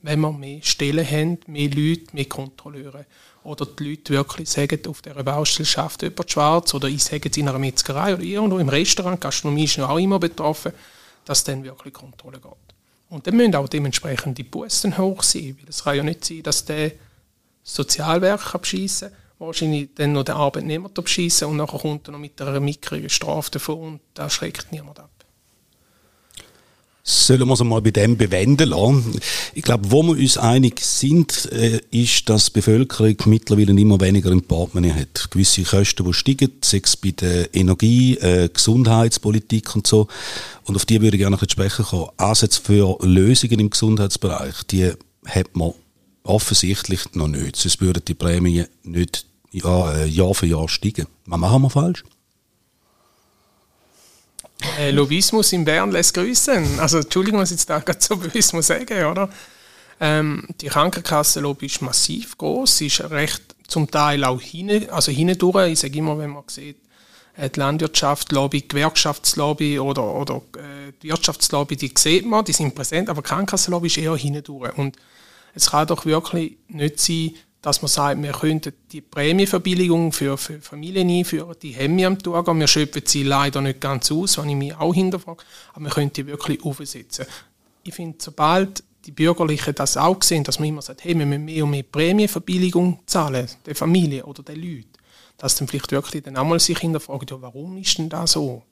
[0.02, 3.06] Wenn wir mehr Stellen haben, mehr Leute, mehr Kontrolleure
[3.44, 7.38] oder die Leute wirklich sagen, auf dieser Baustelle schafft jemand schwarz oder ich sage es
[7.38, 10.74] in einer Metzgerei oder irgendwo im Restaurant, Gastronomie ist auch immer betroffen,
[11.24, 12.71] dass dann wirklich Kontrolle geht.
[13.12, 16.44] Und dann müssen auch dementsprechend die Bussen hoch sein, weil es kann ja nicht sein,
[16.44, 16.94] dass der
[17.62, 22.42] Sozialwerk abschießen kann, wahrscheinlich dann noch der Arbeitnehmer abschießen und nachher kommt er noch mit
[22.42, 25.21] einer mickrigen Strafe davon und da schreckt niemand ab.
[27.12, 29.20] Sollen wir es mal bei dem bewenden lassen?
[29.54, 34.32] Ich glaube, wo wir uns einig sind, äh, ist, dass die Bevölkerung mittlerweile immer weniger
[34.32, 35.30] im Portemonnaie hat.
[35.30, 40.08] Gewisse Kosten, die steigen, sei es bei der Energie, äh, Gesundheitspolitik und so.
[40.64, 42.10] Und auf die würde ich gerne noch sprechen kommen.
[42.16, 44.92] Ansätze für Lösungen im Gesundheitsbereich, die
[45.26, 45.74] hat man
[46.24, 47.58] offensichtlich noch nicht.
[47.58, 51.08] Sonst würden die Prämien nicht Jahr, äh, Jahr für Jahr steigen.
[51.26, 52.06] Was machen wir falsch?
[54.80, 56.80] Äh, Lobbyismus in Bern lässt grüßen.
[56.80, 59.30] Also, Entschuldigung, was ich jetzt da gerade so bewusst muss sagen, oder?
[60.00, 65.74] Ähm, die Krankenkassenlobby ist massiv groß, sie ist recht zum Teil auch hin, also hindurch.
[65.74, 66.78] Ich sage immer, wenn man sieht,
[67.38, 73.10] äh, die Landwirtschaftslobby, Gewerkschaftslobby oder, oder äh, die Wirtschaftslobby, die sieht man, die sind präsent,
[73.10, 74.76] aber die Krankenkassenlobby ist eher hindurch.
[74.78, 74.98] Und
[75.54, 77.32] es kann doch wirklich nicht sein,
[77.62, 82.18] dass man sagt, wir könnten die Prämienverbilligung für, für Familien einführen, die haben wir am
[82.18, 85.44] Tag, wir schöpfen sie leider nicht ganz aus, wenn ich mich auch hinterfrage,
[85.74, 87.26] aber wir könnten die wirklich aufsetzen.
[87.84, 91.46] Ich finde, sobald die Bürgerlichen das auch sehen, dass man immer sagt, hey, wir müssen
[91.46, 94.90] mehr und mehr Prämienverbilligung zahlen, der Familie oder den Leuten,
[95.38, 98.64] dass dann vielleicht wirklich dann einmal sich hinterfragen, ja, warum ist denn das so?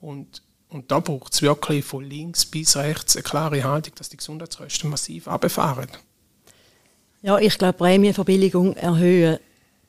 [0.00, 4.16] Und, und da braucht es wirklich von links bis rechts eine klare Haltung, dass die
[4.16, 5.88] Gesundheitskosten massiv abfahren.
[7.22, 9.38] Ja, ich glaube, Prämienverbilligung erhöhen,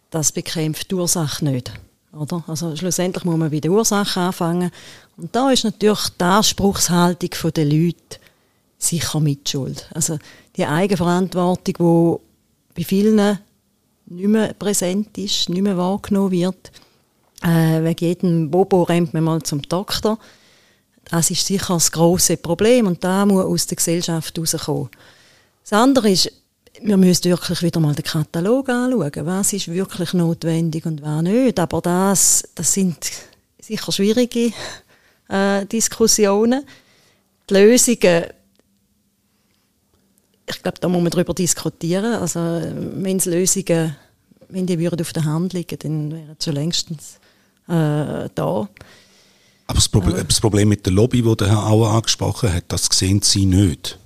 [0.09, 1.71] das bekämpft die Ursache nicht.
[2.11, 2.43] Oder?
[2.47, 4.71] Also schlussendlich muss man bei der Ursache anfangen.
[5.15, 8.19] Und da ist natürlich die Anspruchshaltung der Leute
[8.77, 9.89] sicher mitschuld.
[9.93, 10.19] Also
[10.57, 12.19] die Eigenverantwortung,
[12.75, 13.39] die bei vielen
[14.07, 16.71] nicht mehr präsent ist, nicht mehr wahrgenommen wird.
[17.43, 20.19] Äh, wegen jedem Bobo rennt man mal zum Doktor.
[21.05, 24.89] Das ist sicher das grosse Problem und da muss aus der Gesellschaft herauskommen.
[25.63, 26.31] Das andere ist,
[26.79, 29.25] wir müssen wirklich wieder mal den Katalog anschauen.
[29.25, 31.59] Was ist wirklich notwendig und was nicht.
[31.59, 32.97] Aber das, das sind
[33.59, 34.53] sicher schwierige
[35.27, 36.63] äh, Diskussionen.
[37.49, 38.25] Die Lösungen
[40.51, 42.13] ich glaube, da muss man darüber diskutieren.
[42.13, 43.95] Also, wenn es Lösungen,
[44.49, 47.19] wenn die würden auf der Hand liegen, dann wären sie schon längstens
[47.67, 48.69] äh, da.
[49.67, 52.89] Aber das Problem, das Problem, mit der Lobby, die der Herr Auer angesprochen hat, das
[52.91, 53.97] sehen Sie nicht.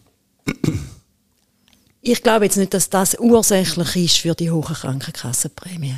[2.08, 5.98] Ich glaube jetzt nicht, dass das ursächlich ist für die hohen Krankenkassenprämie.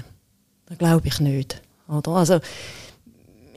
[0.67, 1.61] Das glaube ich nicht.
[1.89, 2.11] Oder?
[2.11, 2.39] Also,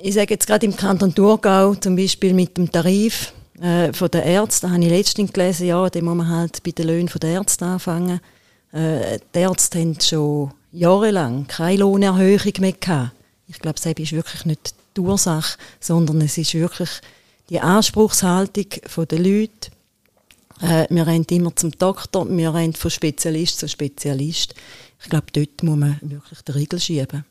[0.02, 4.24] ich sage jetzt gerade im Kanton Thurgau zum Beispiel mit dem Tarif äh, von der
[4.24, 7.30] Ärzte, da habe ich letztens gelesen, ja, da muss man halt bei den Löhnen der
[7.30, 8.20] Ärzte anfangen.
[8.72, 13.12] Äh, die Ärzte haben schon jahrelang keine Lohnerhöhung mehr gehabt.
[13.46, 16.90] Ich glaube, das ist wirklich nicht die Ursache, sondern es ist wirklich
[17.48, 18.66] die Anspruchshaltung
[19.08, 19.70] der Leute.
[20.60, 24.54] Äh, wir rennen immer zum Doktor, wir rennen von Spezialist zu Spezialist.
[25.02, 27.24] Ich glaube, dort muss man wirklich den Riegel schieben.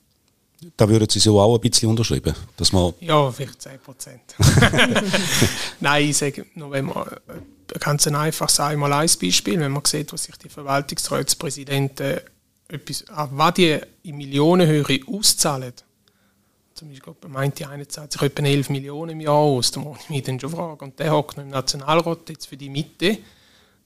[0.76, 2.34] Da würden Sie so auch ein bisschen unterschreiben?
[2.58, 4.36] Dass man ja, vielleicht 10 Prozent.
[5.80, 9.86] Nein, ich sage nur, wenn man äh, ganz ein einfaches einmal ein Beispiel, wenn man
[9.86, 12.20] sieht, was sich die Verwaltungsratspräsidenten
[12.68, 15.74] etwas, was die in Millionenhöhe auszahlen.
[16.80, 20.00] Zum Beispiel meint die eine zahlt sich etwa 11 Millionen im Jahr aus, da muss
[20.04, 20.86] ich mich dann schon fragen.
[20.86, 23.18] Und der hockt im Nationalrat jetzt für die Mitte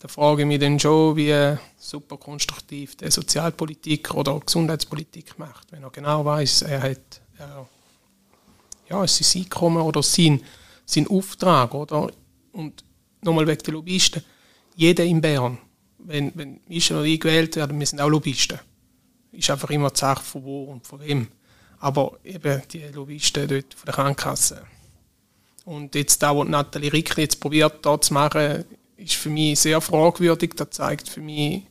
[0.04, 5.82] da frage ich mich dann schon, wie super konstruktiv der Sozialpolitik oder Gesundheitspolitik macht, wenn
[5.82, 7.66] er genau weiß, er hat er,
[8.90, 10.42] ja, es ist sein Einkommen oder sein,
[10.86, 11.74] sein Auftrag.
[11.74, 12.12] Oder?
[12.52, 12.84] Und
[13.22, 14.22] nochmal weg der Lobbyisten.
[14.76, 15.58] Jeder in Bern,
[16.00, 18.60] wenn, wenn ich oder ich gewählt werde, wir sind auch Lobbyisten.
[19.32, 21.30] Ist einfach immer die Sache von wo und von wem.
[21.84, 24.64] Aber eben die Lobbyisten dort von der Krankenkasse.
[25.66, 28.64] Und jetzt da, was Nathalie Rickli jetzt probiert, da zu machen,
[28.96, 30.54] ist für mich sehr fragwürdig.
[30.56, 31.64] Das zeigt für mich,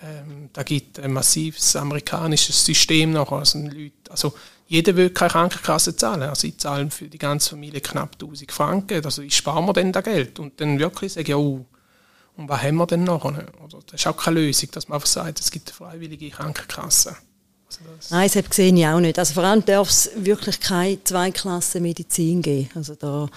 [0.00, 3.32] ähm, da gibt ein massives amerikanisches System noch.
[3.32, 4.32] Also, Leute, also
[4.68, 6.22] jeder will keine Krankenkasse zahlen.
[6.22, 9.04] Also ich zahle für die ganze Familie knapp 1000 Franken.
[9.04, 10.38] Also ich spare mir dann das Geld.
[10.38, 11.66] Und dann wirklich sage ich, oh,
[12.36, 13.28] und was haben wir denn noch?
[13.90, 17.16] Das ist auch keine Lösung, dass man einfach sagt, es gibt eine freiwillige Krankenkasse.
[18.10, 19.18] Nein, das sehe ich auch nicht.
[19.18, 22.70] Also vor allem darf es wirklich keine Zweiklassen-Medizin geben.
[22.74, 23.28] Also da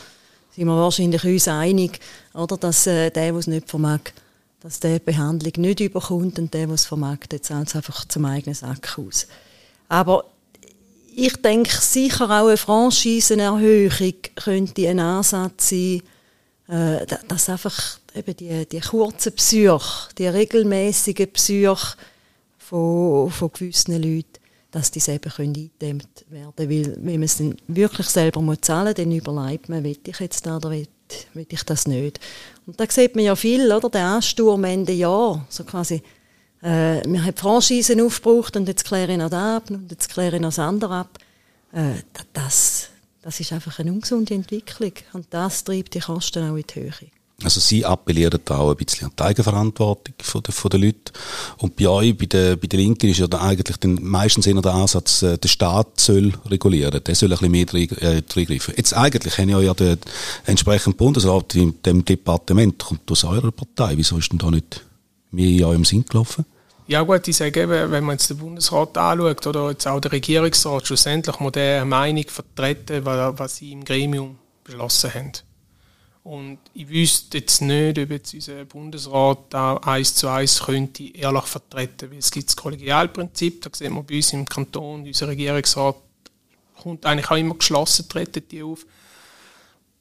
[0.56, 2.00] sind wir wahrscheinlich uns einig,
[2.34, 4.00] oder, dass äh, der, der es nicht vermag,
[4.62, 8.06] dass der die Behandlung nicht überkommt und der, der es vermag, der zahlt es einfach
[8.06, 9.28] zum eigenen Sack aus.
[9.90, 10.26] Aber
[11.16, 16.02] ich denke sicher auch eine Franchisenerhöhung könnte ein Ansatz sein,
[16.68, 19.80] äh, dass einfach eben die, die kurzen Psyche,
[20.18, 21.78] die regelmäßigen Psyche
[22.70, 24.40] von, von gewissen Leuten
[24.76, 26.70] dass die eben eingedämmt werden können.
[26.70, 30.20] Weil wenn man es dann wirklich selber muss zahlen muss, dann überlegt man, will ich
[30.20, 30.86] jetzt da oder will,
[31.34, 32.20] will ich das nicht.
[32.66, 33.90] Und da sieht man ja viel, oder?
[33.90, 36.04] Der Ansturm Ende Jahr, so quasi,
[36.62, 40.36] äh, wir haben Franchisen aufgebraucht und jetzt kläre ich noch das ab und jetzt kläre
[40.36, 41.20] ich noch das andere ab.
[41.72, 41.94] Äh,
[42.34, 42.90] das,
[43.22, 47.12] das ist einfach eine ungesunde Entwicklung und das treibt die Kosten auch in die Höhe.
[47.44, 51.12] Also Sie appellieren da auch ein bisschen an die Eigenverantwortung von der, von der Leute.
[51.58, 54.62] Und bei euch, bei der, bei der Linken, ist ja da eigentlich den, meistens eher
[54.62, 57.04] der Ansatz, äh, der Staat soll regulieren.
[57.04, 58.74] Der soll ein bisschen mehr äh, reingreifen.
[58.78, 59.98] Jetzt eigentlich haben ja der
[60.46, 63.98] entsprechende Bundesrat in dem Departement, kommt aus eurer Partei.
[63.98, 64.86] Wieso ist denn da nicht
[65.32, 66.46] mehr in eurem Sinn gelaufen?
[66.88, 70.12] Ja gut, ich sage eben, wenn man jetzt den Bundesrat anschaut oder jetzt auch der
[70.12, 75.32] Regierungsrat, schlussendlich muss der eine Meinung vertreten, was sie im Gremium beschlossen haben.
[76.26, 81.44] Und ich wüsste jetzt nicht, ob jetzt unser Bundesrat da eins zu eins könnte ehrlich
[81.44, 85.96] vertreten, weil es gibt das Kollegialprinzip, da sieht man bei uns im Kanton, unser Regierungsrat
[86.82, 88.88] kommt eigentlich auch immer geschlossen, treten die auf.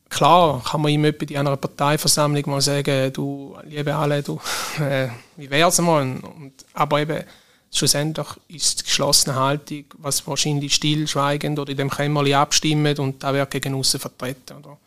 [0.09, 4.41] Klar kann man ihm in einer Parteiversammlung mal sagen, du, liebe alle, du,
[4.81, 6.01] äh, wie wär's mal?
[6.01, 7.23] Und, aber eben,
[7.71, 13.35] schlussendlich ist die geschlossene Haltung, was wahrscheinlich stillschweigend oder in dem Kämmerli abstimmt und da
[13.35, 14.57] wird gegen außen vertreten.
[14.57, 14.79] Oder?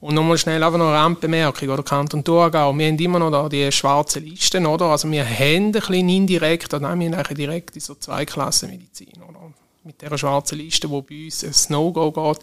[0.00, 3.48] Und nochmal schnell einfach noch eine Randbemerkung, oder Kanton Thurgau, wir haben immer noch da
[3.48, 4.86] die schwarzen Listen, oder?
[4.86, 9.52] Also wir haben ein bisschen indirekt, oder nein, wir haben direkt in so Zweiklassenmedizin, oder?
[9.84, 12.38] Mit dieser schwarzen Liste, wo bei uns ein No-Go geht,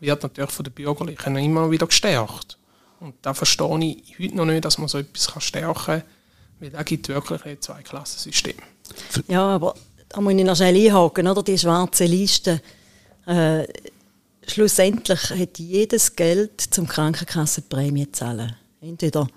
[0.00, 2.58] wird natürlich von den Bürgerlichen immer wieder gestärkt.
[3.00, 6.02] Und da verstehe ich heute noch nicht, dass man so etwas stärken kann,
[6.60, 8.56] weil da gibt wirklich ein Zweiklassensystem.
[9.28, 9.74] Ja, aber
[10.08, 11.42] da muss ich noch schnell einhaken, oder?
[11.42, 12.60] Die schwarze Liste.
[13.26, 13.66] Äh,
[14.46, 18.56] schlussendlich hat jedes Geld zum Krankenkassenprämie zahlen.
[18.80, 19.28] Entweder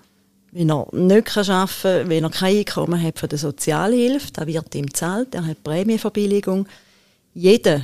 [0.52, 4.74] wenn er nicht arbeiten kann, wenn er kein Einkommen hat von der Sozialhilfe, da wird
[4.76, 6.68] ihm gezahlt, er hat Prämienverbilligung.
[7.32, 7.82] Jeder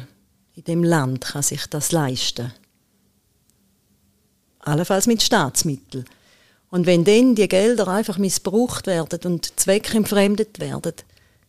[0.55, 2.53] in dem Land kann sich das leisten.
[4.61, 6.05] Allenfalls mit Staatsmitteln.
[6.71, 10.95] Und wenn dann die Gelder einfach missbraucht werden und zweckentfremdet werden,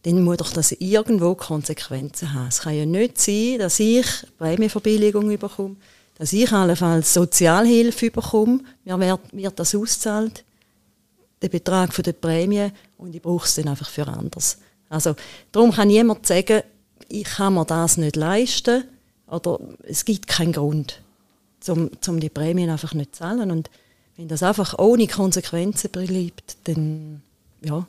[0.03, 2.47] dann muss doch das irgendwo Konsequenzen haben.
[2.47, 4.05] Es kann ja nicht sein, dass ich
[4.37, 5.75] Prämienverbilligung bekomme,
[6.17, 10.43] dass ich allenfalls Sozialhilfe bekomme, mir wird, wird das ausgezahlt.
[11.41, 14.57] den Betrag der Prämie und ich brauche es dann einfach für anders.
[14.89, 15.15] Also
[15.51, 16.61] darum kann niemand sagen,
[17.07, 18.83] ich kann mir das nicht leisten
[19.27, 21.01] oder es gibt keinen Grund,
[21.67, 23.51] um, um die Prämien einfach nicht zu zahlen.
[23.51, 23.69] Und
[24.17, 27.21] wenn das einfach ohne Konsequenzen bleibt, dann
[27.61, 27.87] ja.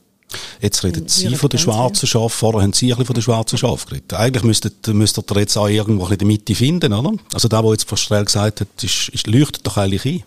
[0.60, 3.58] Jetzt reden Sie von den schwarzen Schafen, vorher haben Sie ein bisschen von den schwarzen
[3.58, 4.14] Schafen geredet.
[4.14, 7.12] Eigentlich müsstet, müsstet ihr jetzt auch irgendwo in der Mitte finden, oder?
[7.34, 10.22] Also da, wo jetzt Frau Strell gesagt hat, ist, ist, leuchtet doch eigentlich ein.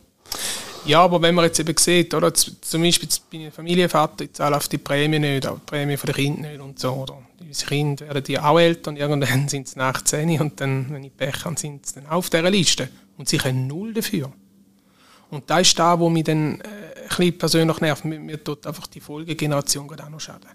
[0.85, 4.55] Ja, aber wenn man jetzt eben sieht, oder, zum Beispiel bin ich Familienvater, ich zahle
[4.55, 7.17] auf die Prämie nicht, auch die Prämie für die Kinder nicht und so, oder?
[7.39, 11.03] Unsere Kinder werden die auch älter und irgendwann sind sie nach 10 und dann, wenn
[11.03, 12.89] ich Pech habe, sind sie dann auf dieser Liste.
[13.17, 14.31] Und sie können null dafür.
[15.29, 18.05] Und das ist da, wo mich dann äh, ein persönlich nervt.
[18.05, 20.49] Mir, mir tut einfach die Folgegeneration auch noch schaden.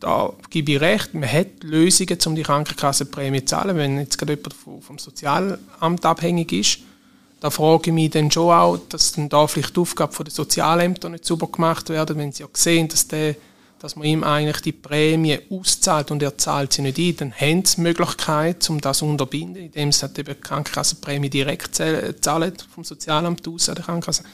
[0.00, 3.76] Da gebe ich recht, man hat Lösungen, um die Krankenkassenprämie zu zahlen.
[3.76, 6.78] Wenn jetzt gerade jemand vom Sozialamt abhängig ist,
[7.40, 11.10] da frage ich mich dann schon auch, dass dann da vielleicht die Aufgabe der Sozialämter
[11.10, 13.36] nicht super gemacht werden, wenn sie ja sehen, dass, der,
[13.78, 17.64] dass man ihm eigentlich die Prämie auszahlt und er zahlt sie nicht ein, dann haben
[17.64, 22.84] sie die Möglichkeit, um das zu unterbinden, indem sie halt die Krankenkassenprämie direkt zahlen vom
[22.84, 24.24] Sozialamt aus an der Krankenkasse.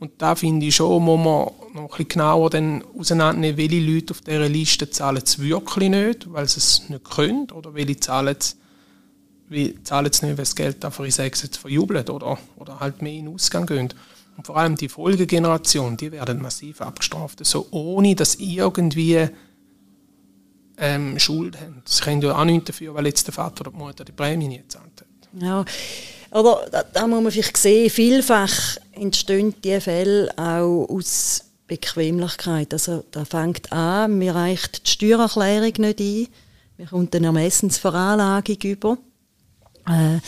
[0.00, 4.12] Und da finde ich schon, muss man noch ein bisschen genauer dann auseinandernehmen, welche Leute
[4.12, 8.36] auf dieser Liste zahlen es wirklich nicht, weil sie es nicht können, oder welche zahlen
[8.38, 8.56] es
[9.48, 13.02] wie zahlen sie nicht, weil das Geld einfach in sechs jetzt verjubelt oder, oder halt
[13.02, 13.92] mehr in den Ausgang gehen.
[14.38, 19.28] Und vor allem die Folgegeneration, die werden massiv abgestraft, so ohne dass irgendwie
[20.76, 21.82] ähm, Schuld haben.
[21.84, 24.46] Sie können ja auch nichts dafür, weil jetzt der Vater oder die Mutter die Prämie
[24.46, 25.42] nicht gezahlt hat.
[25.42, 25.64] Ja,
[26.30, 32.72] oder da, da muss man vielleicht sehen, vielfach entstehen diese Fälle auch aus Bequemlichkeit.
[32.72, 36.28] Also da fängt an, mir reicht die Steuererklärung nicht ein,
[36.76, 38.98] mir kommt eine Ermessensveranlagung über
[39.88, 40.20] äh,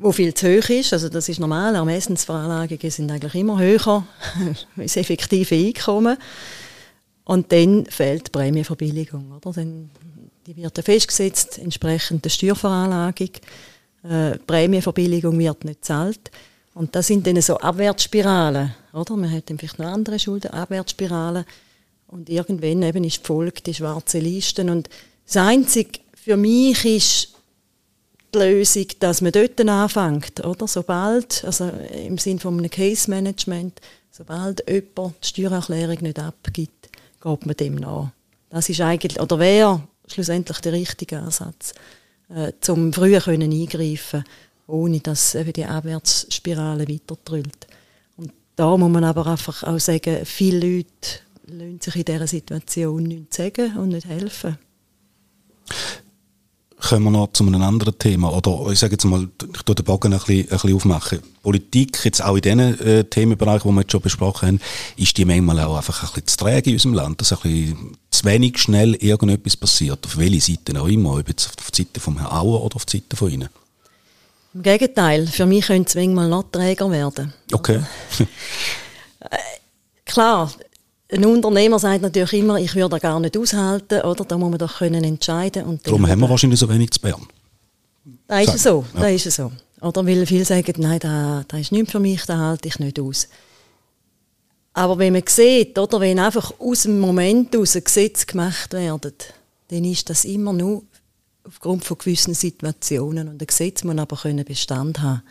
[0.00, 0.92] wo viel zu hoch ist.
[0.92, 1.74] Also das ist normal.
[1.74, 4.04] Ermessensveranlagungen sind eigentlich immer höher
[4.76, 6.16] als effektive Einkommen.
[7.24, 9.32] Und dann fehlt die Prämienverbilligung.
[9.32, 9.52] Oder?
[9.52, 9.90] Dann,
[10.46, 13.30] die wird ja festgesetzt entsprechend der Steuerveranlagung.
[14.02, 16.30] Äh, Prämienverbilligung wird nicht gezahlt.
[16.74, 18.74] Und das sind dann so Abwärtsspiralen.
[18.94, 19.16] Oder?
[19.16, 21.44] Man hat dann vielleicht noch andere Schulden, Abwärtsspiralen.
[22.06, 24.70] Und irgendwann eben ist die Folge die schwarze Listen.
[24.70, 24.88] Und
[25.26, 27.28] das Einzige für mich ist,
[28.34, 30.66] die Lösung, dass man dort anfängt, oder?
[30.66, 31.70] Sobald, also
[32.04, 36.88] im Sinne von einem Case Management, sobald jemand die Steuererklärung nicht abgibt,
[37.22, 38.10] geht man dem nach.
[38.50, 41.72] Das ist eigentlich, oder wäre schlussendlich der richtige Ansatz,
[42.34, 44.24] äh, zum früher können eingreifen,
[44.66, 47.66] ohne dass eben die Abwärtsspirale weiter drüllt.
[48.16, 53.02] Und da muss man aber einfach auch sagen, viele Leute lassen sich in dieser Situation
[53.02, 54.58] nichts sagen und nicht helfen
[56.80, 58.32] kommen wir noch zu einem anderen Thema.
[58.32, 61.20] Oder ich sage jetzt mal, ich tue den Bogen ein bisschen, ein bisschen aufmachen.
[61.42, 64.60] Politik, jetzt auch in diesen äh, Themenbereichen, die wir jetzt schon besprochen haben,
[64.96, 67.96] ist die manchmal auch einfach ein bisschen zu träge in unserem Land, dass ein bisschen
[68.10, 70.04] zu wenig schnell irgendetwas passiert.
[70.06, 72.86] Auf welche Seite auch immer, ob jetzt auf die Seite vom Herrn Auer oder auf
[72.86, 73.48] die Seite von Ihnen.
[74.52, 77.32] Im Gegenteil, für mich könnte es manchmal noch träger werden.
[77.52, 77.80] Okay.
[79.22, 79.36] Äh,
[80.06, 80.50] klar,
[81.12, 84.24] ein Unternehmer sagt natürlich immer, ich würde das gar nicht aushalten, oder?
[84.24, 85.64] Da muss man doch können entscheiden.
[85.64, 87.26] Und Darum haben wir wahrscheinlich so wenig zu Bern.
[88.26, 89.00] Da ist es so, ja.
[89.00, 89.50] da ist es so.
[89.80, 93.00] Oder weil viele sagen, nein, das, das ist nicht für mich, das halte ich nicht
[93.00, 93.28] aus.
[94.72, 99.14] Aber wenn man sieht, oder, wenn einfach aus dem Moment aus ein Gesetz gemacht werden,
[99.68, 100.82] dann ist das immer nur
[101.44, 103.28] aufgrund von gewissen Situationen.
[103.28, 105.22] Und ein Gesetz muss aber können Bestand haben.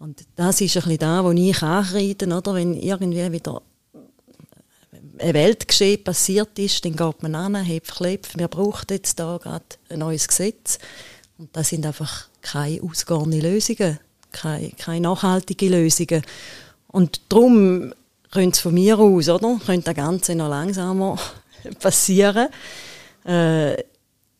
[0.00, 2.54] Und das ist ein bisschen da, wo ich ankreide, oder?
[2.54, 3.62] Wenn irgendwie wieder
[5.18, 9.64] ein Weltgeschehen passiert ist, dann geht man an, hebt Klepf, wir brauchen jetzt da gerade
[9.88, 10.78] ein neues Gesetz.
[11.38, 13.98] Und das sind einfach keine ausgehende Lösungen,
[14.32, 16.22] keine, keine nachhaltigen Lösungen.
[16.88, 17.92] Und darum
[18.30, 21.18] könnte es von mir aus, oder, könnte das Ganze noch langsamer
[21.80, 22.48] passieren,
[23.24, 23.76] äh,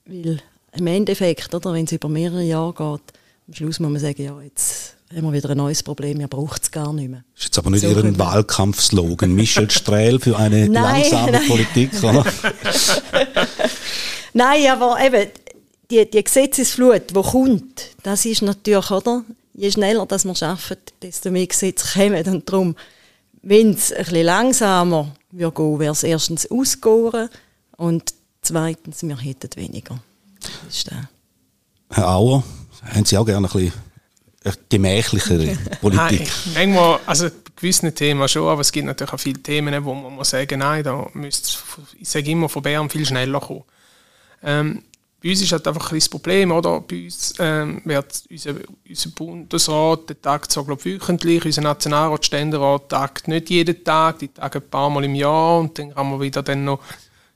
[0.07, 0.43] weil
[0.77, 4.41] im Endeffekt, oder, wenn es über mehrere Jahre geht, am Schluss muss man sagen, ja,
[4.41, 7.25] jetzt haben wir wieder ein neues Problem, er braucht es gar nicht mehr.
[7.35, 11.47] Das ist jetzt aber nicht so Ihren Wahlkampfslogan, Michel Strehl für eine nein, langsame nein.
[11.47, 12.25] Politik, oder?
[14.33, 15.31] nein, aber eben,
[15.91, 19.25] die, die Gesetzesflut, die kommt, das ist natürlich, oder?
[19.55, 22.27] Je schneller das wir schaffen, desto mehr Gesetze kommen.
[22.27, 22.75] Und darum,
[23.43, 27.29] wenn es ein bisschen langsamer würde gehen, wäre es erstens ausgegangen
[27.77, 30.01] und zweitens, wir hätten weniger.
[30.41, 30.91] Das ist.
[31.91, 32.43] Herr Auer,
[32.83, 33.73] haben Sie auch gerne ein bisschen
[34.69, 36.31] gemächlichere Politik?
[36.55, 39.95] Nein, manchmal, also bei gewissen Themen schon, aber es gibt natürlich auch viele Themen, wo
[39.95, 41.59] man muss sagen, nein, da müsste
[41.99, 43.65] ich sage immer, von Bern viel schneller kommen.
[44.43, 44.83] Ähm,
[45.23, 46.83] bei uns ist halt einfach ein das Problem, oder?
[46.83, 48.55] Bei uns ähm, wird unser,
[48.87, 54.29] unser Bundesrat, der tagt so, glaube wöchentlich, unser Nationalrat, Ständerat tagt nicht jeden Tag, die
[54.29, 56.81] tagen ein paar Mal im Jahr und dann kann man wieder dann noch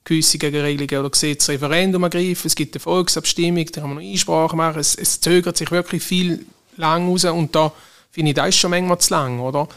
[0.04, 4.80] gewisse Gegenregelungen oder Gesetzreferendum ergreifen, es gibt eine Volksabstimmung, da kann man noch Einsprache machen,
[4.80, 6.44] es, es zögert sich wirklich viel
[6.78, 7.72] lang raus und da
[8.10, 9.68] finde ich, das ist schon manchmal zu lang, oder?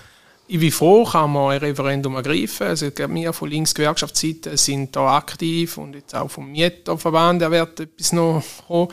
[0.47, 2.67] Wie froh kann man ein Referendum ergreifen?
[2.67, 8.11] Also wir von Linksgewerkschaftsseite sind da aktiv und jetzt auch vom Mieterverband, der wird etwas
[8.11, 8.89] noch kommen.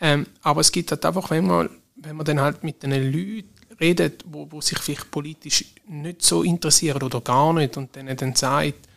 [0.00, 3.50] Ähm, aber es gibt halt einfach, wenn man, wenn man dann halt mit den Leuten
[3.80, 8.89] redet, wo sich vielleicht politisch nicht so interessieren oder gar nicht und denen dann sagt,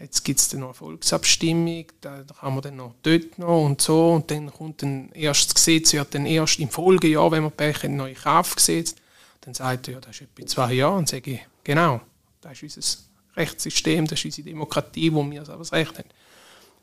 [0.00, 3.80] jetzt gibt es dann noch eine Volksabstimmung, da, kann man dann noch dort noch und
[3.80, 7.52] so und dann kommt dann erst das Gesetz, wird dann erst im Folgejahr, wenn man
[7.52, 8.96] Pech hat, neu Kraft gesetzt.
[9.42, 12.00] Dann sagt er, ja, das ist etwa zwei Jahre und sage ich, genau,
[12.40, 12.98] das ist unser
[13.36, 16.08] Rechtssystem, das ist unsere Demokratie, wo wir das Recht haben.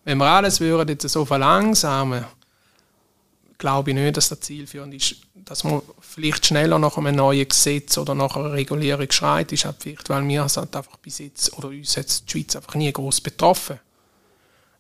[0.04, 2.26] Wenn wir alles würden jetzt so verlangsamen,
[3.58, 7.98] glaube ich nicht, dass das zielführend ist, dass man vielleicht schneller nach einem neuen Gesetz
[7.98, 11.70] oder nach einer Regulierung schreit, ist halt vielleicht, weil wir halt einfach bis jetzt, oder
[11.70, 13.80] uns jetzt die Schweiz einfach nie groß betroffen.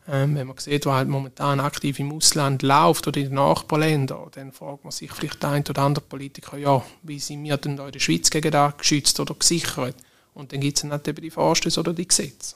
[0.09, 4.29] Ähm, wenn man sieht, was halt momentan aktiv im Ausland läuft oder in den Nachbarländern,
[4.31, 7.87] dann fragt man sich vielleicht ein oder andere Politiker, ja, wie sind wir denn da
[7.87, 9.95] in der Schweiz gegen das geschützt oder gesichert?
[10.33, 12.55] Und dann gibt es dann halt eben die Vorstöße oder die Gesetze.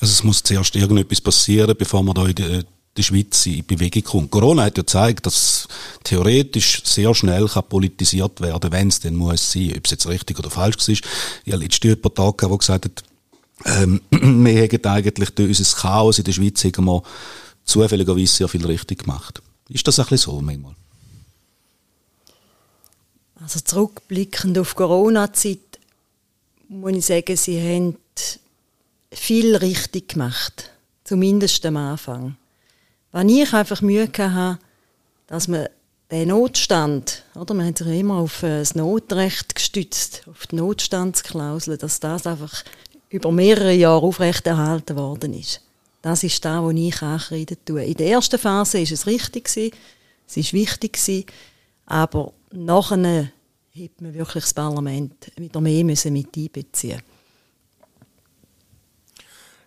[0.00, 2.64] Also es muss zuerst irgendetwas passieren, bevor man da in die,
[2.96, 4.30] die Schweiz in Bewegung kommt.
[4.30, 5.66] Corona hat ja gezeigt, dass
[6.04, 9.74] theoretisch sehr schnell kann politisiert werden wenn es denn muss sein.
[9.76, 11.04] Ob es jetzt richtig oder falsch ist.
[11.44, 13.04] Ich habe letztens jemanden da der gesagt hat,
[13.64, 17.02] ähm, wir haben eigentlich durch unser Chaos in der Schweiz haben
[17.64, 19.40] zufälligerweise sehr viel richtig gemacht.
[19.68, 20.74] Ist das ein bisschen so manchmal?
[23.40, 25.58] Also zurückblickend auf Corona-Zeit
[26.68, 27.96] muss ich sagen, sie haben
[29.12, 30.70] viel richtig gemacht.
[31.04, 32.36] Zumindest am Anfang.
[33.12, 34.58] Wenn ich einfach Mühe hatte,
[35.26, 35.68] dass man
[36.10, 42.00] den Notstand, oder, man hat sich immer auf das Notrecht gestützt, auf die Notstandsklausel, dass
[42.00, 42.64] das einfach
[43.10, 45.60] über mehrere Jahre aufrechterhalten worden ist.
[46.00, 47.84] Das ist da, wo ich ankreiden tue.
[47.84, 49.48] In der ersten Phase ist es richtig
[50.26, 51.26] es ist wichtig
[51.86, 53.30] aber nachher
[53.70, 57.02] hätte man wirklich das Parlament wieder mehr müssen mit einbeziehen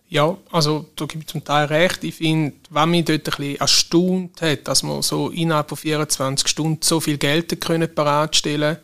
[0.08, 2.04] ja, also da gibt es zum Teil recht.
[2.04, 6.46] Ich finde, wenn mich dort ein bisschen erstaunt hat, dass man so innerhalb von 24
[6.46, 8.78] Stunden so viel Geld können bereitstellen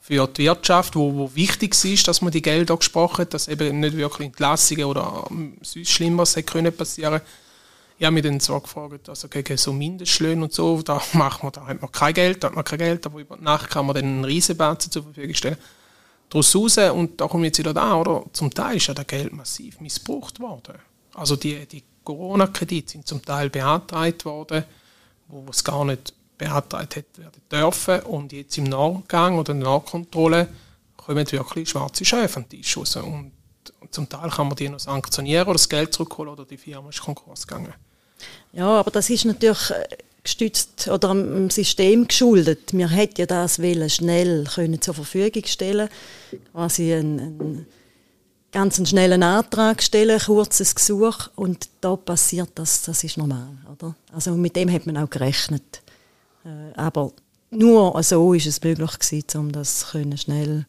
[0.00, 3.80] für die Wirtschaft, wo, wo wichtig ist, dass man die Gelder gesprochen hat, dass eben
[3.80, 7.20] nicht wirklich Entlassungen oder ähm, sonst Schlimmeres können passieren.
[7.98, 11.52] Ich habe mich dann zwar gefragt, also gegen so Mindestlöhne und so, da macht man,
[11.52, 13.94] da hat man kein Geld, da hat man kein Geld, aber über Nacht kann man
[13.94, 15.58] dann einen Riesenbatzen zur Verfügung stellen.
[16.32, 18.24] Daraus raus, und da komme ich jetzt wieder da, oder?
[18.32, 20.76] Zum Teil ist ja das Geld massiv missbraucht worden.
[21.12, 24.64] Also die, die Corona-Kredite sind zum Teil beantragt worden,
[25.28, 28.00] wo es gar nicht beantragt hätte werden dürfen.
[28.04, 30.48] Und jetzt im Nachgang oder in der Nachkontrolle
[30.96, 32.96] kommen wirklich schwarze Schäfe an den Tisch raus.
[32.96, 33.32] Und,
[33.80, 36.88] und zum Teil kann man die noch sanktionieren oder das Geld zurückholen oder die Firma
[36.88, 37.74] ist Konkurs gegangen.
[38.54, 42.72] Ja, aber das ist natürlich äh, gestützt oder am System geschuldet.
[42.72, 45.88] Wir hätten ja das schnell können zur Verfügung stellen
[46.52, 47.66] quasi einen, einen
[48.52, 53.94] ganz schnellen Antrag stellen, kurzes Gesuch und da passiert das, das ist normal, oder?
[54.12, 55.82] Also mit dem hat man auch gerechnet.
[56.44, 57.12] Äh, aber
[57.50, 60.66] nur so ist es möglich gewesen, um das können schnell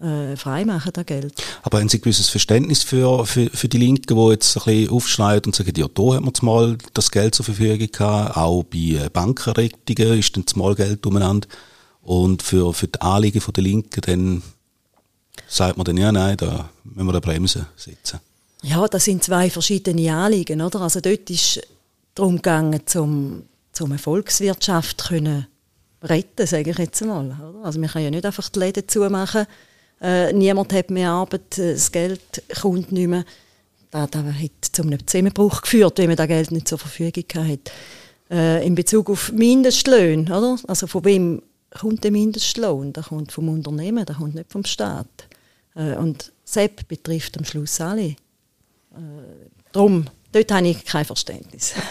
[0.00, 1.34] äh, freimachen, das Geld.
[1.62, 4.90] Aber haben Sie ein gewisses Verständnis für, für, für die Linken, die jetzt ein bisschen
[4.90, 9.04] aufschneiden und sagen, ja, da hat man mal das Geld zur Verfügung gehabt, auch bei
[9.04, 11.48] äh, Bankenrettungen ist dann mal Geld umeinander
[12.02, 14.42] und für, für die Anliegen der Linken dann
[15.48, 18.20] sagt man dann, ja, nein, da müssen wir eine Bremse setzen.
[18.62, 20.80] Ja, das sind zwei verschiedene Anliegen, oder?
[20.80, 21.60] Also dort ist
[22.14, 23.44] darum gegangen, zum
[23.78, 25.46] um eine Volkswirtschaft können
[26.02, 27.26] retten, sage ich jetzt mal.
[27.26, 27.64] Oder?
[27.64, 29.46] Also wir können ja nicht einfach die Läden zumachen,
[30.00, 33.24] äh, niemand hat mehr Arbeit, äh, das Geld kommt nicht mehr.
[33.90, 37.70] Das, das hat zu einem Zusammenbruch geführt, wenn man das Geld nicht zur Verfügung hat.
[38.30, 40.56] Äh, in Bezug auf Mindestlöhne, oder?
[40.66, 42.92] Also von wem kommt der Mindestlohn?
[42.92, 45.06] Der kommt vom Unternehmen, der kommt nicht vom Staat.
[45.74, 48.08] Äh, und SEP betrifft am Schluss alle.
[48.08, 48.16] Äh,
[49.72, 51.74] darum, dort habe ich kein Verständnis.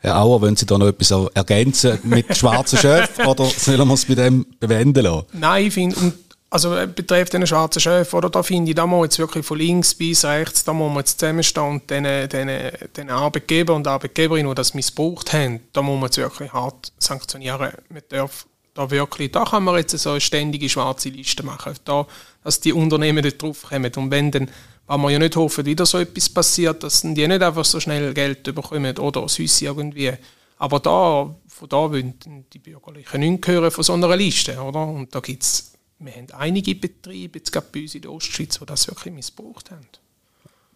[0.00, 4.04] Herr Auer, wollen Sie da noch etwas ergänzen mit schwarzen Chef oder sollen wir es
[4.04, 5.26] bei dem bewenden lassen?
[5.32, 6.12] Nein, ich finde,
[6.54, 9.58] also äh, betrifft den schwarzen Chef, oder da finde ich, da muss jetzt wirklich von
[9.58, 14.48] links bis rechts, da muss man jetzt zusammenstehen und den, den, den Arbeitgeber und Arbeitgeberinnen,
[14.48, 17.72] die das missbraucht haben, da muss man jetzt wirklich hart sanktionieren.
[17.88, 22.06] Man darf da wirklich, da kann man jetzt so eine ständige schwarze Liste machen, da,
[22.44, 23.92] dass die Unternehmen dort draufkommen.
[23.96, 24.48] Und wenn dann
[24.86, 28.12] weil wir ja nicht hoffen, wieder so etwas passiert, dass die nicht einfach so schnell
[28.14, 30.12] Geld bekommen oder sonst irgendwie
[30.58, 32.14] Aber da, von da wollen
[32.52, 34.60] die Bürgerlichen nicht hören von so einer Liste.
[34.60, 34.86] Oder?
[34.86, 38.66] Und da gibt's, wir haben einige Betriebe, jetzt gerade bei uns in der Ostschweiz, die
[38.66, 39.86] das wirklich missbraucht haben.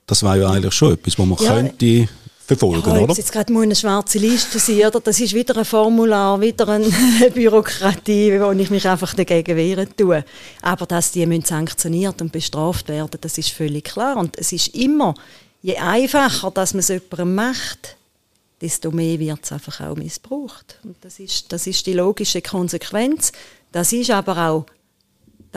[0.07, 2.09] Das wäre ja eigentlich schon etwas, was man ja, könnte
[2.49, 3.15] verfolgen, ja, oder?
[3.15, 5.01] jetzt gerade mal eine schwarze Liste sein, oder?
[5.01, 6.91] Das ist wieder ein Formular, wieder eine
[7.35, 10.25] Bürokratie, wo ich mich einfach dagegen wehren tue.
[10.63, 14.17] Aber dass die müssen sanktioniert und bestraft werden, das ist völlig klar.
[14.17, 15.15] Und es ist immer,
[15.61, 17.97] je einfacher, dass man es jemandem macht,
[18.63, 20.81] desto mehr wird es einfach auch missbraucht.
[20.85, 23.33] Und das ist, das ist die logische Konsequenz.
[23.73, 24.67] Das ist aber auch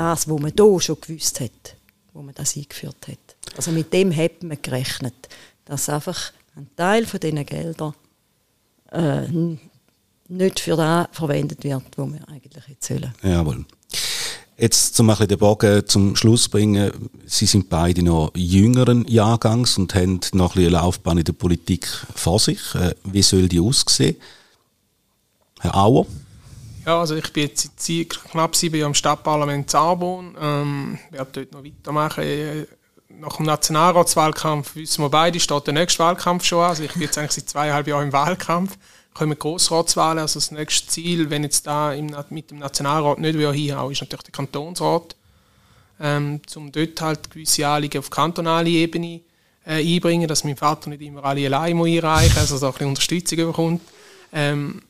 [0.01, 1.75] das, was man hier schon gewusst hat,
[2.13, 3.55] wo man das eingeführt hat.
[3.55, 5.29] Also mit dem hat man gerechnet,
[5.65, 7.93] dass einfach ein Teil von diesen Geldern
[8.91, 9.27] äh,
[10.27, 13.13] nicht für das verwendet wird, wo wir eigentlich jetzt sollen.
[13.21, 13.65] Jawohl.
[14.57, 16.91] Jetzt zum den Bogen zum Schluss bringen.
[17.25, 21.87] Sie sind beide noch jüngeren Jahrgangs und haben noch ein eine Laufbahn in der Politik
[22.15, 22.59] vor sich.
[22.75, 24.17] Äh, wie soll die aussehen?
[25.59, 26.05] Herr Auer?
[26.85, 30.35] Ja, also ich bin jetzt seit knapp sieben Jahren im Stadtparlament Zarbon.
[30.39, 32.67] Ähm, werde dort noch weitermachen
[33.19, 36.69] nach dem Nationalratswahlkampf wissen wir beide, steht der nächste Wahlkampf schon an.
[36.69, 38.77] Also ich bin jetzt eigentlich seit zweieinhalb Jahren im Wahlkampf.
[39.13, 43.51] Kommen Grossratswahlen, also das nächste Ziel, wenn jetzt da im, mit dem Nationalrat nicht wieder
[43.51, 45.15] hinhauen, ist natürlich der Kantonsrat.
[45.99, 49.19] Ähm, um dort halt gewisse Anliegen auf kantonaler Ebene
[49.65, 52.87] äh, einbringen, dass mein Vater nicht immer alle allein einreichen muss, also so ein bisschen
[52.87, 53.81] Unterstützung bekommt.
[54.31, 54.81] Ähm,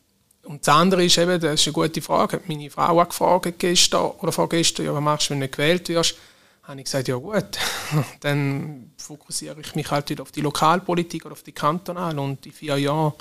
[0.43, 3.59] und das andere ist eben, das ist eine gute Frage, hat meine Frau auch gefragt
[3.59, 6.15] gestern oder vorgestern, ja, was machst du, wenn du nicht gewählt wirst?
[6.63, 7.57] habe ich gesagt, ja gut,
[8.21, 12.51] dann fokussiere ich mich halt wieder auf die Lokalpolitik oder auf die Kantonal und in
[12.51, 13.13] vier Jahren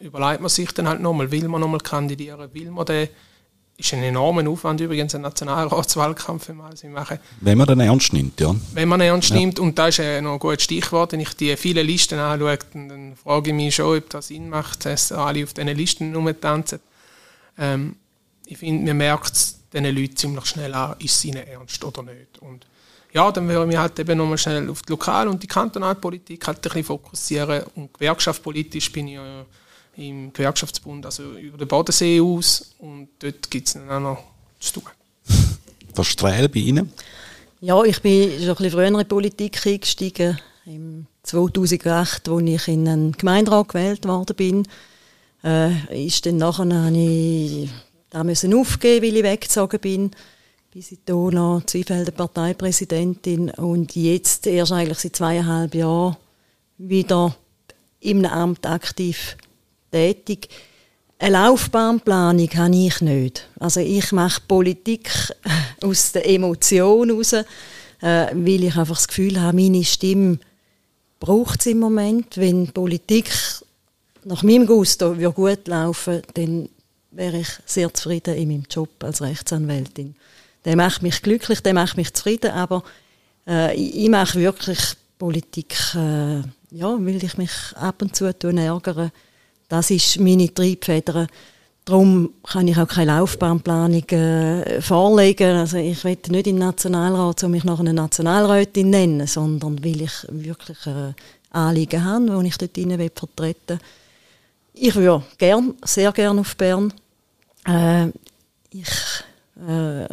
[0.00, 3.08] überlegt man sich dann halt nochmal, will man nochmal kandidieren, will man den,
[3.80, 7.18] ist ein enormer Aufwand übrigens, ein Nationalratswahlkampf, wenn man machen.
[7.40, 8.54] Wenn man den ernst nimmt, ja.
[8.74, 9.36] Wenn man ihn ernst ja.
[9.36, 13.16] nimmt, und da ist noch ein gutes Stichwort, wenn ich die vielen Listen anschaue, dann
[13.16, 16.80] frage ich mich schon, ob das Sinn macht, dass alle auf diesen Listen rumtanzen.
[17.58, 17.96] Ähm,
[18.46, 22.02] ich finde, man merkt es diesen Leuten ziemlich schnell an, ist es ihnen ernst oder
[22.02, 22.38] nicht.
[22.40, 22.66] Und
[23.12, 26.58] ja, dann würden wir halt eben nochmal schnell auf die Lokal- und die Kantonalpolitik halt
[26.58, 27.64] ein bisschen fokussieren.
[27.74, 29.44] Und gewerkschaftspolitisch bin ich ja
[29.96, 32.74] im Gewerkschaftsbund, also über den Bodensee aus.
[32.78, 34.24] Und dort gibt es dann auch noch
[34.58, 34.84] zu tun.
[35.94, 36.92] Was Strehl bei Ihnen?
[37.60, 40.38] Ja, ich bin schon ein bisschen früher in die Politik eingestiegen.
[40.66, 44.68] Im 2008, als ich in einen Gemeinderat gewählt worden bin,
[45.42, 47.70] äh, ist dann nachher, habe ich
[48.10, 50.10] da müssen aufgeben, weil ich weggezogen bin
[50.72, 56.16] bis ich hier noch Zweifelder Parteipräsidentin und jetzt erst eigentlich seit zweieinhalb Jahren
[56.78, 57.34] wieder
[58.00, 59.36] im Amt aktiv
[59.90, 60.48] tätig.
[61.18, 63.48] Eine Laufbahnplanung habe ich nicht.
[63.58, 65.10] Also ich mache Politik
[65.82, 67.46] aus der Emotion heraus, äh,
[68.00, 70.38] weil ich einfach das Gefühl habe, meine Stimme
[71.18, 72.36] braucht es im Moment.
[72.36, 73.30] Wenn Politik
[74.24, 76.68] nach meinem Gusto gut laufen dann
[77.10, 80.14] wäre ich sehr zufrieden in meinem Job als Rechtsanwältin
[80.64, 82.82] der macht mich glücklich, der macht mich zufrieden, aber
[83.46, 84.78] äh, ich, ich mache wirklich
[85.18, 89.10] Politik, äh, ja, weil ich mich ab und zu ärgere.
[89.70, 91.28] Das ist meine Triebfeder.
[91.84, 95.56] Darum kann ich auch keine Laufbahnplanung äh, vorlegen.
[95.56, 100.26] Also ich will nicht den Nationalrat, um mich nach einer Nationalrätin nennen, sondern weil ich
[100.28, 101.12] wirklich äh,
[101.50, 103.78] Anliegen habe, die ich dort rein vertreten will.
[104.74, 106.92] Ich würde gern, sehr gerne auf Bern.
[107.64, 108.08] Äh,
[108.72, 108.90] ich
[109.56, 110.06] äh,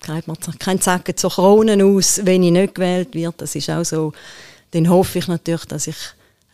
[0.00, 3.36] treibt man kein Zacken zu Kronen aus, wenn ich nicht gewählt werde.
[3.38, 4.12] Das ist auch so.
[4.70, 5.96] Dann hoffe ich natürlich, dass ich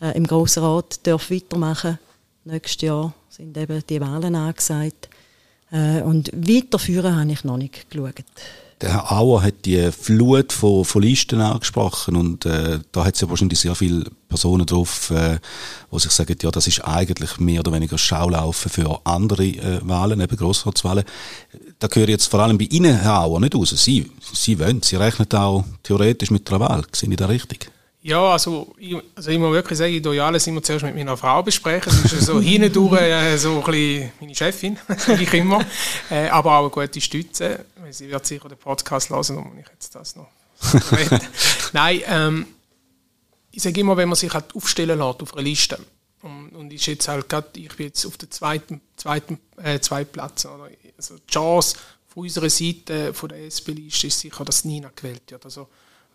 [0.01, 2.08] äh, im Grossen Rat weitermachen darf.
[2.45, 5.09] Nächstes Jahr sind eben die Wahlen angesagt.
[5.71, 8.23] Äh, und weiterführen habe ich noch nicht geschaut.
[8.81, 13.21] Der Herr Auer hat die Flut von, von Listen angesprochen und äh, da hat es
[13.21, 15.37] ja wahrscheinlich sehr viele Personen drauf, äh,
[15.91, 20.21] wo sich sagen, ja, das ist eigentlich mehr oder weniger Schaulaufen für andere äh, Wahlen,
[20.21, 21.03] eben Grossratswahlen.
[21.77, 23.71] Da gehöre jetzt vor allem bei Ihnen, Herr Auer, nicht raus.
[23.75, 26.85] Sie, Sie wollen, Sie rechnen auch theoretisch mit der Wahl.
[26.93, 27.69] Sehe ich da richtig?
[28.01, 31.17] Ja, also ich, also ich muss wirklich sagen, ich tue alles immer zuerst mit meiner
[31.17, 31.91] Frau besprechen.
[32.01, 35.65] Das ist so hindurch äh, so ein bisschen meine Chefin, sage ich immer.
[36.09, 37.65] Äh, aber auch eine gute Stütze.
[37.89, 40.27] Sie wird sicher den Podcast hören, um ich jetzt das noch
[41.73, 42.45] Nein, ähm,
[43.51, 45.79] ich sage immer, wenn man sich halt aufstellen lässt auf einer Liste,
[46.21, 50.11] und, und ist jetzt halt grad, ich bin jetzt auf der zweiten, zweiten, äh, zweiten
[50.11, 50.45] Platz.
[50.45, 50.69] Oder?
[50.97, 51.77] Also die Chance
[52.07, 55.45] von unserer Seite, von der SP-Liste, ist sicher, dass Nina gewählt wird.
[55.45, 55.67] Also,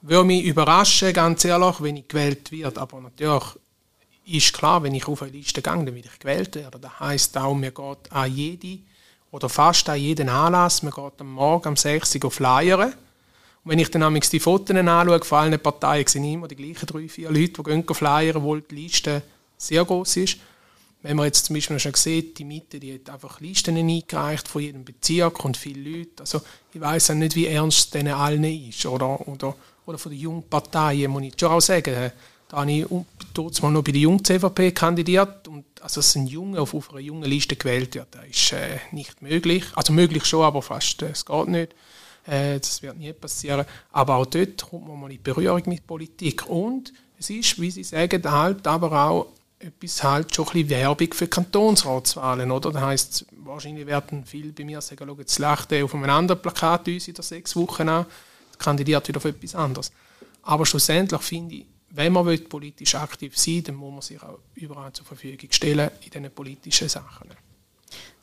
[0.09, 2.81] würde mich überraschen, ganz ehrlich, wenn ich gewählt werde.
[2.81, 3.43] Aber natürlich
[4.27, 6.81] ist klar, wenn ich auf eine Liste gehe, dann werde ich gewählt werden.
[6.81, 8.79] Das heisst auch, mir geht an jede
[9.31, 12.93] oder fast an jeden Anlass, man geht am Morgen um 6 Uhr flyern.
[12.93, 17.09] Und wenn ich dann die Fotos anschaue von allen Parteien, ich immer die gleichen drei,
[17.09, 19.23] vier Leute, die gehen flyern, obwohl die Liste
[19.57, 20.37] sehr groß ist.
[21.03, 24.63] wenn man jetzt zum Beispiel schon sieht, die Mitte, die hat einfach Listen eingereicht von
[24.63, 26.21] jedem Bezirk und viele Leute.
[26.21, 26.41] Also
[26.73, 28.87] ich weiß auch nicht, wie ernst denen allen ist.
[28.87, 29.55] Oder, oder,
[29.87, 32.13] oder von den jungen Parteien muss ich schon auch sagen,
[32.49, 32.87] da habe ich
[33.33, 36.91] dort mal noch bei der jungen CVP kandidiert und also dass ein Junge auf, auf
[36.91, 39.65] einer jungen Liste gewählt wird, das ist äh, nicht möglich.
[39.75, 41.75] Also möglich schon, aber fast, äh, es geht nicht.
[42.27, 43.67] Äh, das wird nie passieren.
[43.93, 46.49] Aber auch dort kommt man mal in Berührung mit Politik.
[46.49, 49.27] Und es ist, wie Sie sagen, halt aber auch
[49.59, 52.71] etwas halt schon ein bisschen Werbung für Kantonsratswahlen, oder?
[52.71, 56.41] Das heisst, wahrscheinlich werden viele bei mir sagen, schau, jetzt lacht er auf einem anderen
[56.41, 58.07] Plakat uns in der sechs Wochen an,
[58.59, 59.93] kandidiert wieder für etwas anderes.
[60.43, 64.39] Aber schlussendlich finde ich, wenn man politisch aktiv sein will, dann muss man sich auch
[64.55, 67.31] überall zur Verfügung stellen in diesen politischen Sachen.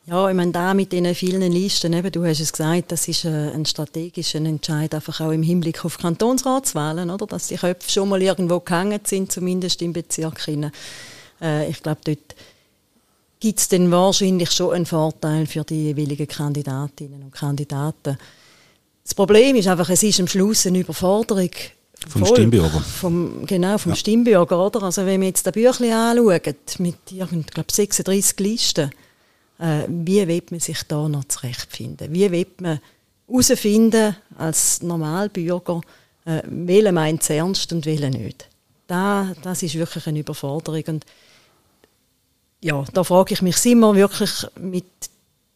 [0.04, 3.24] Ja, ich meine, da mit diesen vielen Listen, eben, du hast es gesagt, das ist
[3.24, 7.26] äh, ein strategischer Entscheid, einfach auch im Hinblick auf Kantonsratswahlen, oder?
[7.26, 10.48] dass die Köpfe schon mal irgendwo gehangen sind, zumindest im Bezirk.
[10.48, 12.34] Äh, ich glaube, dort
[13.38, 18.18] gibt es dann wahrscheinlich schon einen Vorteil für die jeweiligen Kandidatinnen und Kandidaten.
[19.04, 21.50] Das Problem ist einfach, es ist am Schluss eine Überforderung
[22.08, 22.80] vom Voll, Stimmbürger.
[22.80, 23.96] Vom, genau, vom ja.
[23.96, 24.82] Stimmbürger, oder?
[24.84, 28.90] Also wenn wir jetzt das Büchlein anschauen, mit ich glaube 36 Listen,
[29.58, 32.12] äh, wie wird man sich da noch zurechtfinden?
[32.12, 32.80] Wie wird man
[33.28, 35.80] herausfinden, als Normalbürger,
[36.24, 38.48] äh, welcher meint es ernst und welcher nicht?
[38.86, 40.82] Da, das ist wirklich eine Überforderung.
[40.88, 41.06] Und
[42.60, 44.84] ja, da frage ich mich, sind wir wirklich mit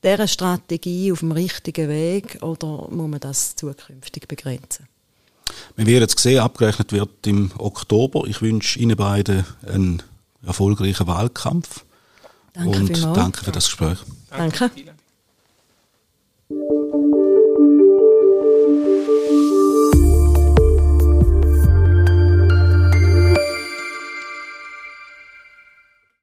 [0.06, 4.86] dieser Strategie auf dem richtigen Weg oder muss man das zukünftig begrenzen?
[5.74, 8.26] Wir werden jetzt sehen, abgerechnet wird im Oktober.
[8.26, 10.02] Ich wünsche Ihnen beiden einen
[10.44, 11.84] erfolgreichen Wahlkampf.
[12.52, 13.18] Danke und vielmals.
[13.18, 13.98] danke für das Gespräch.
[14.30, 14.70] Danke.
[14.74, 14.94] danke.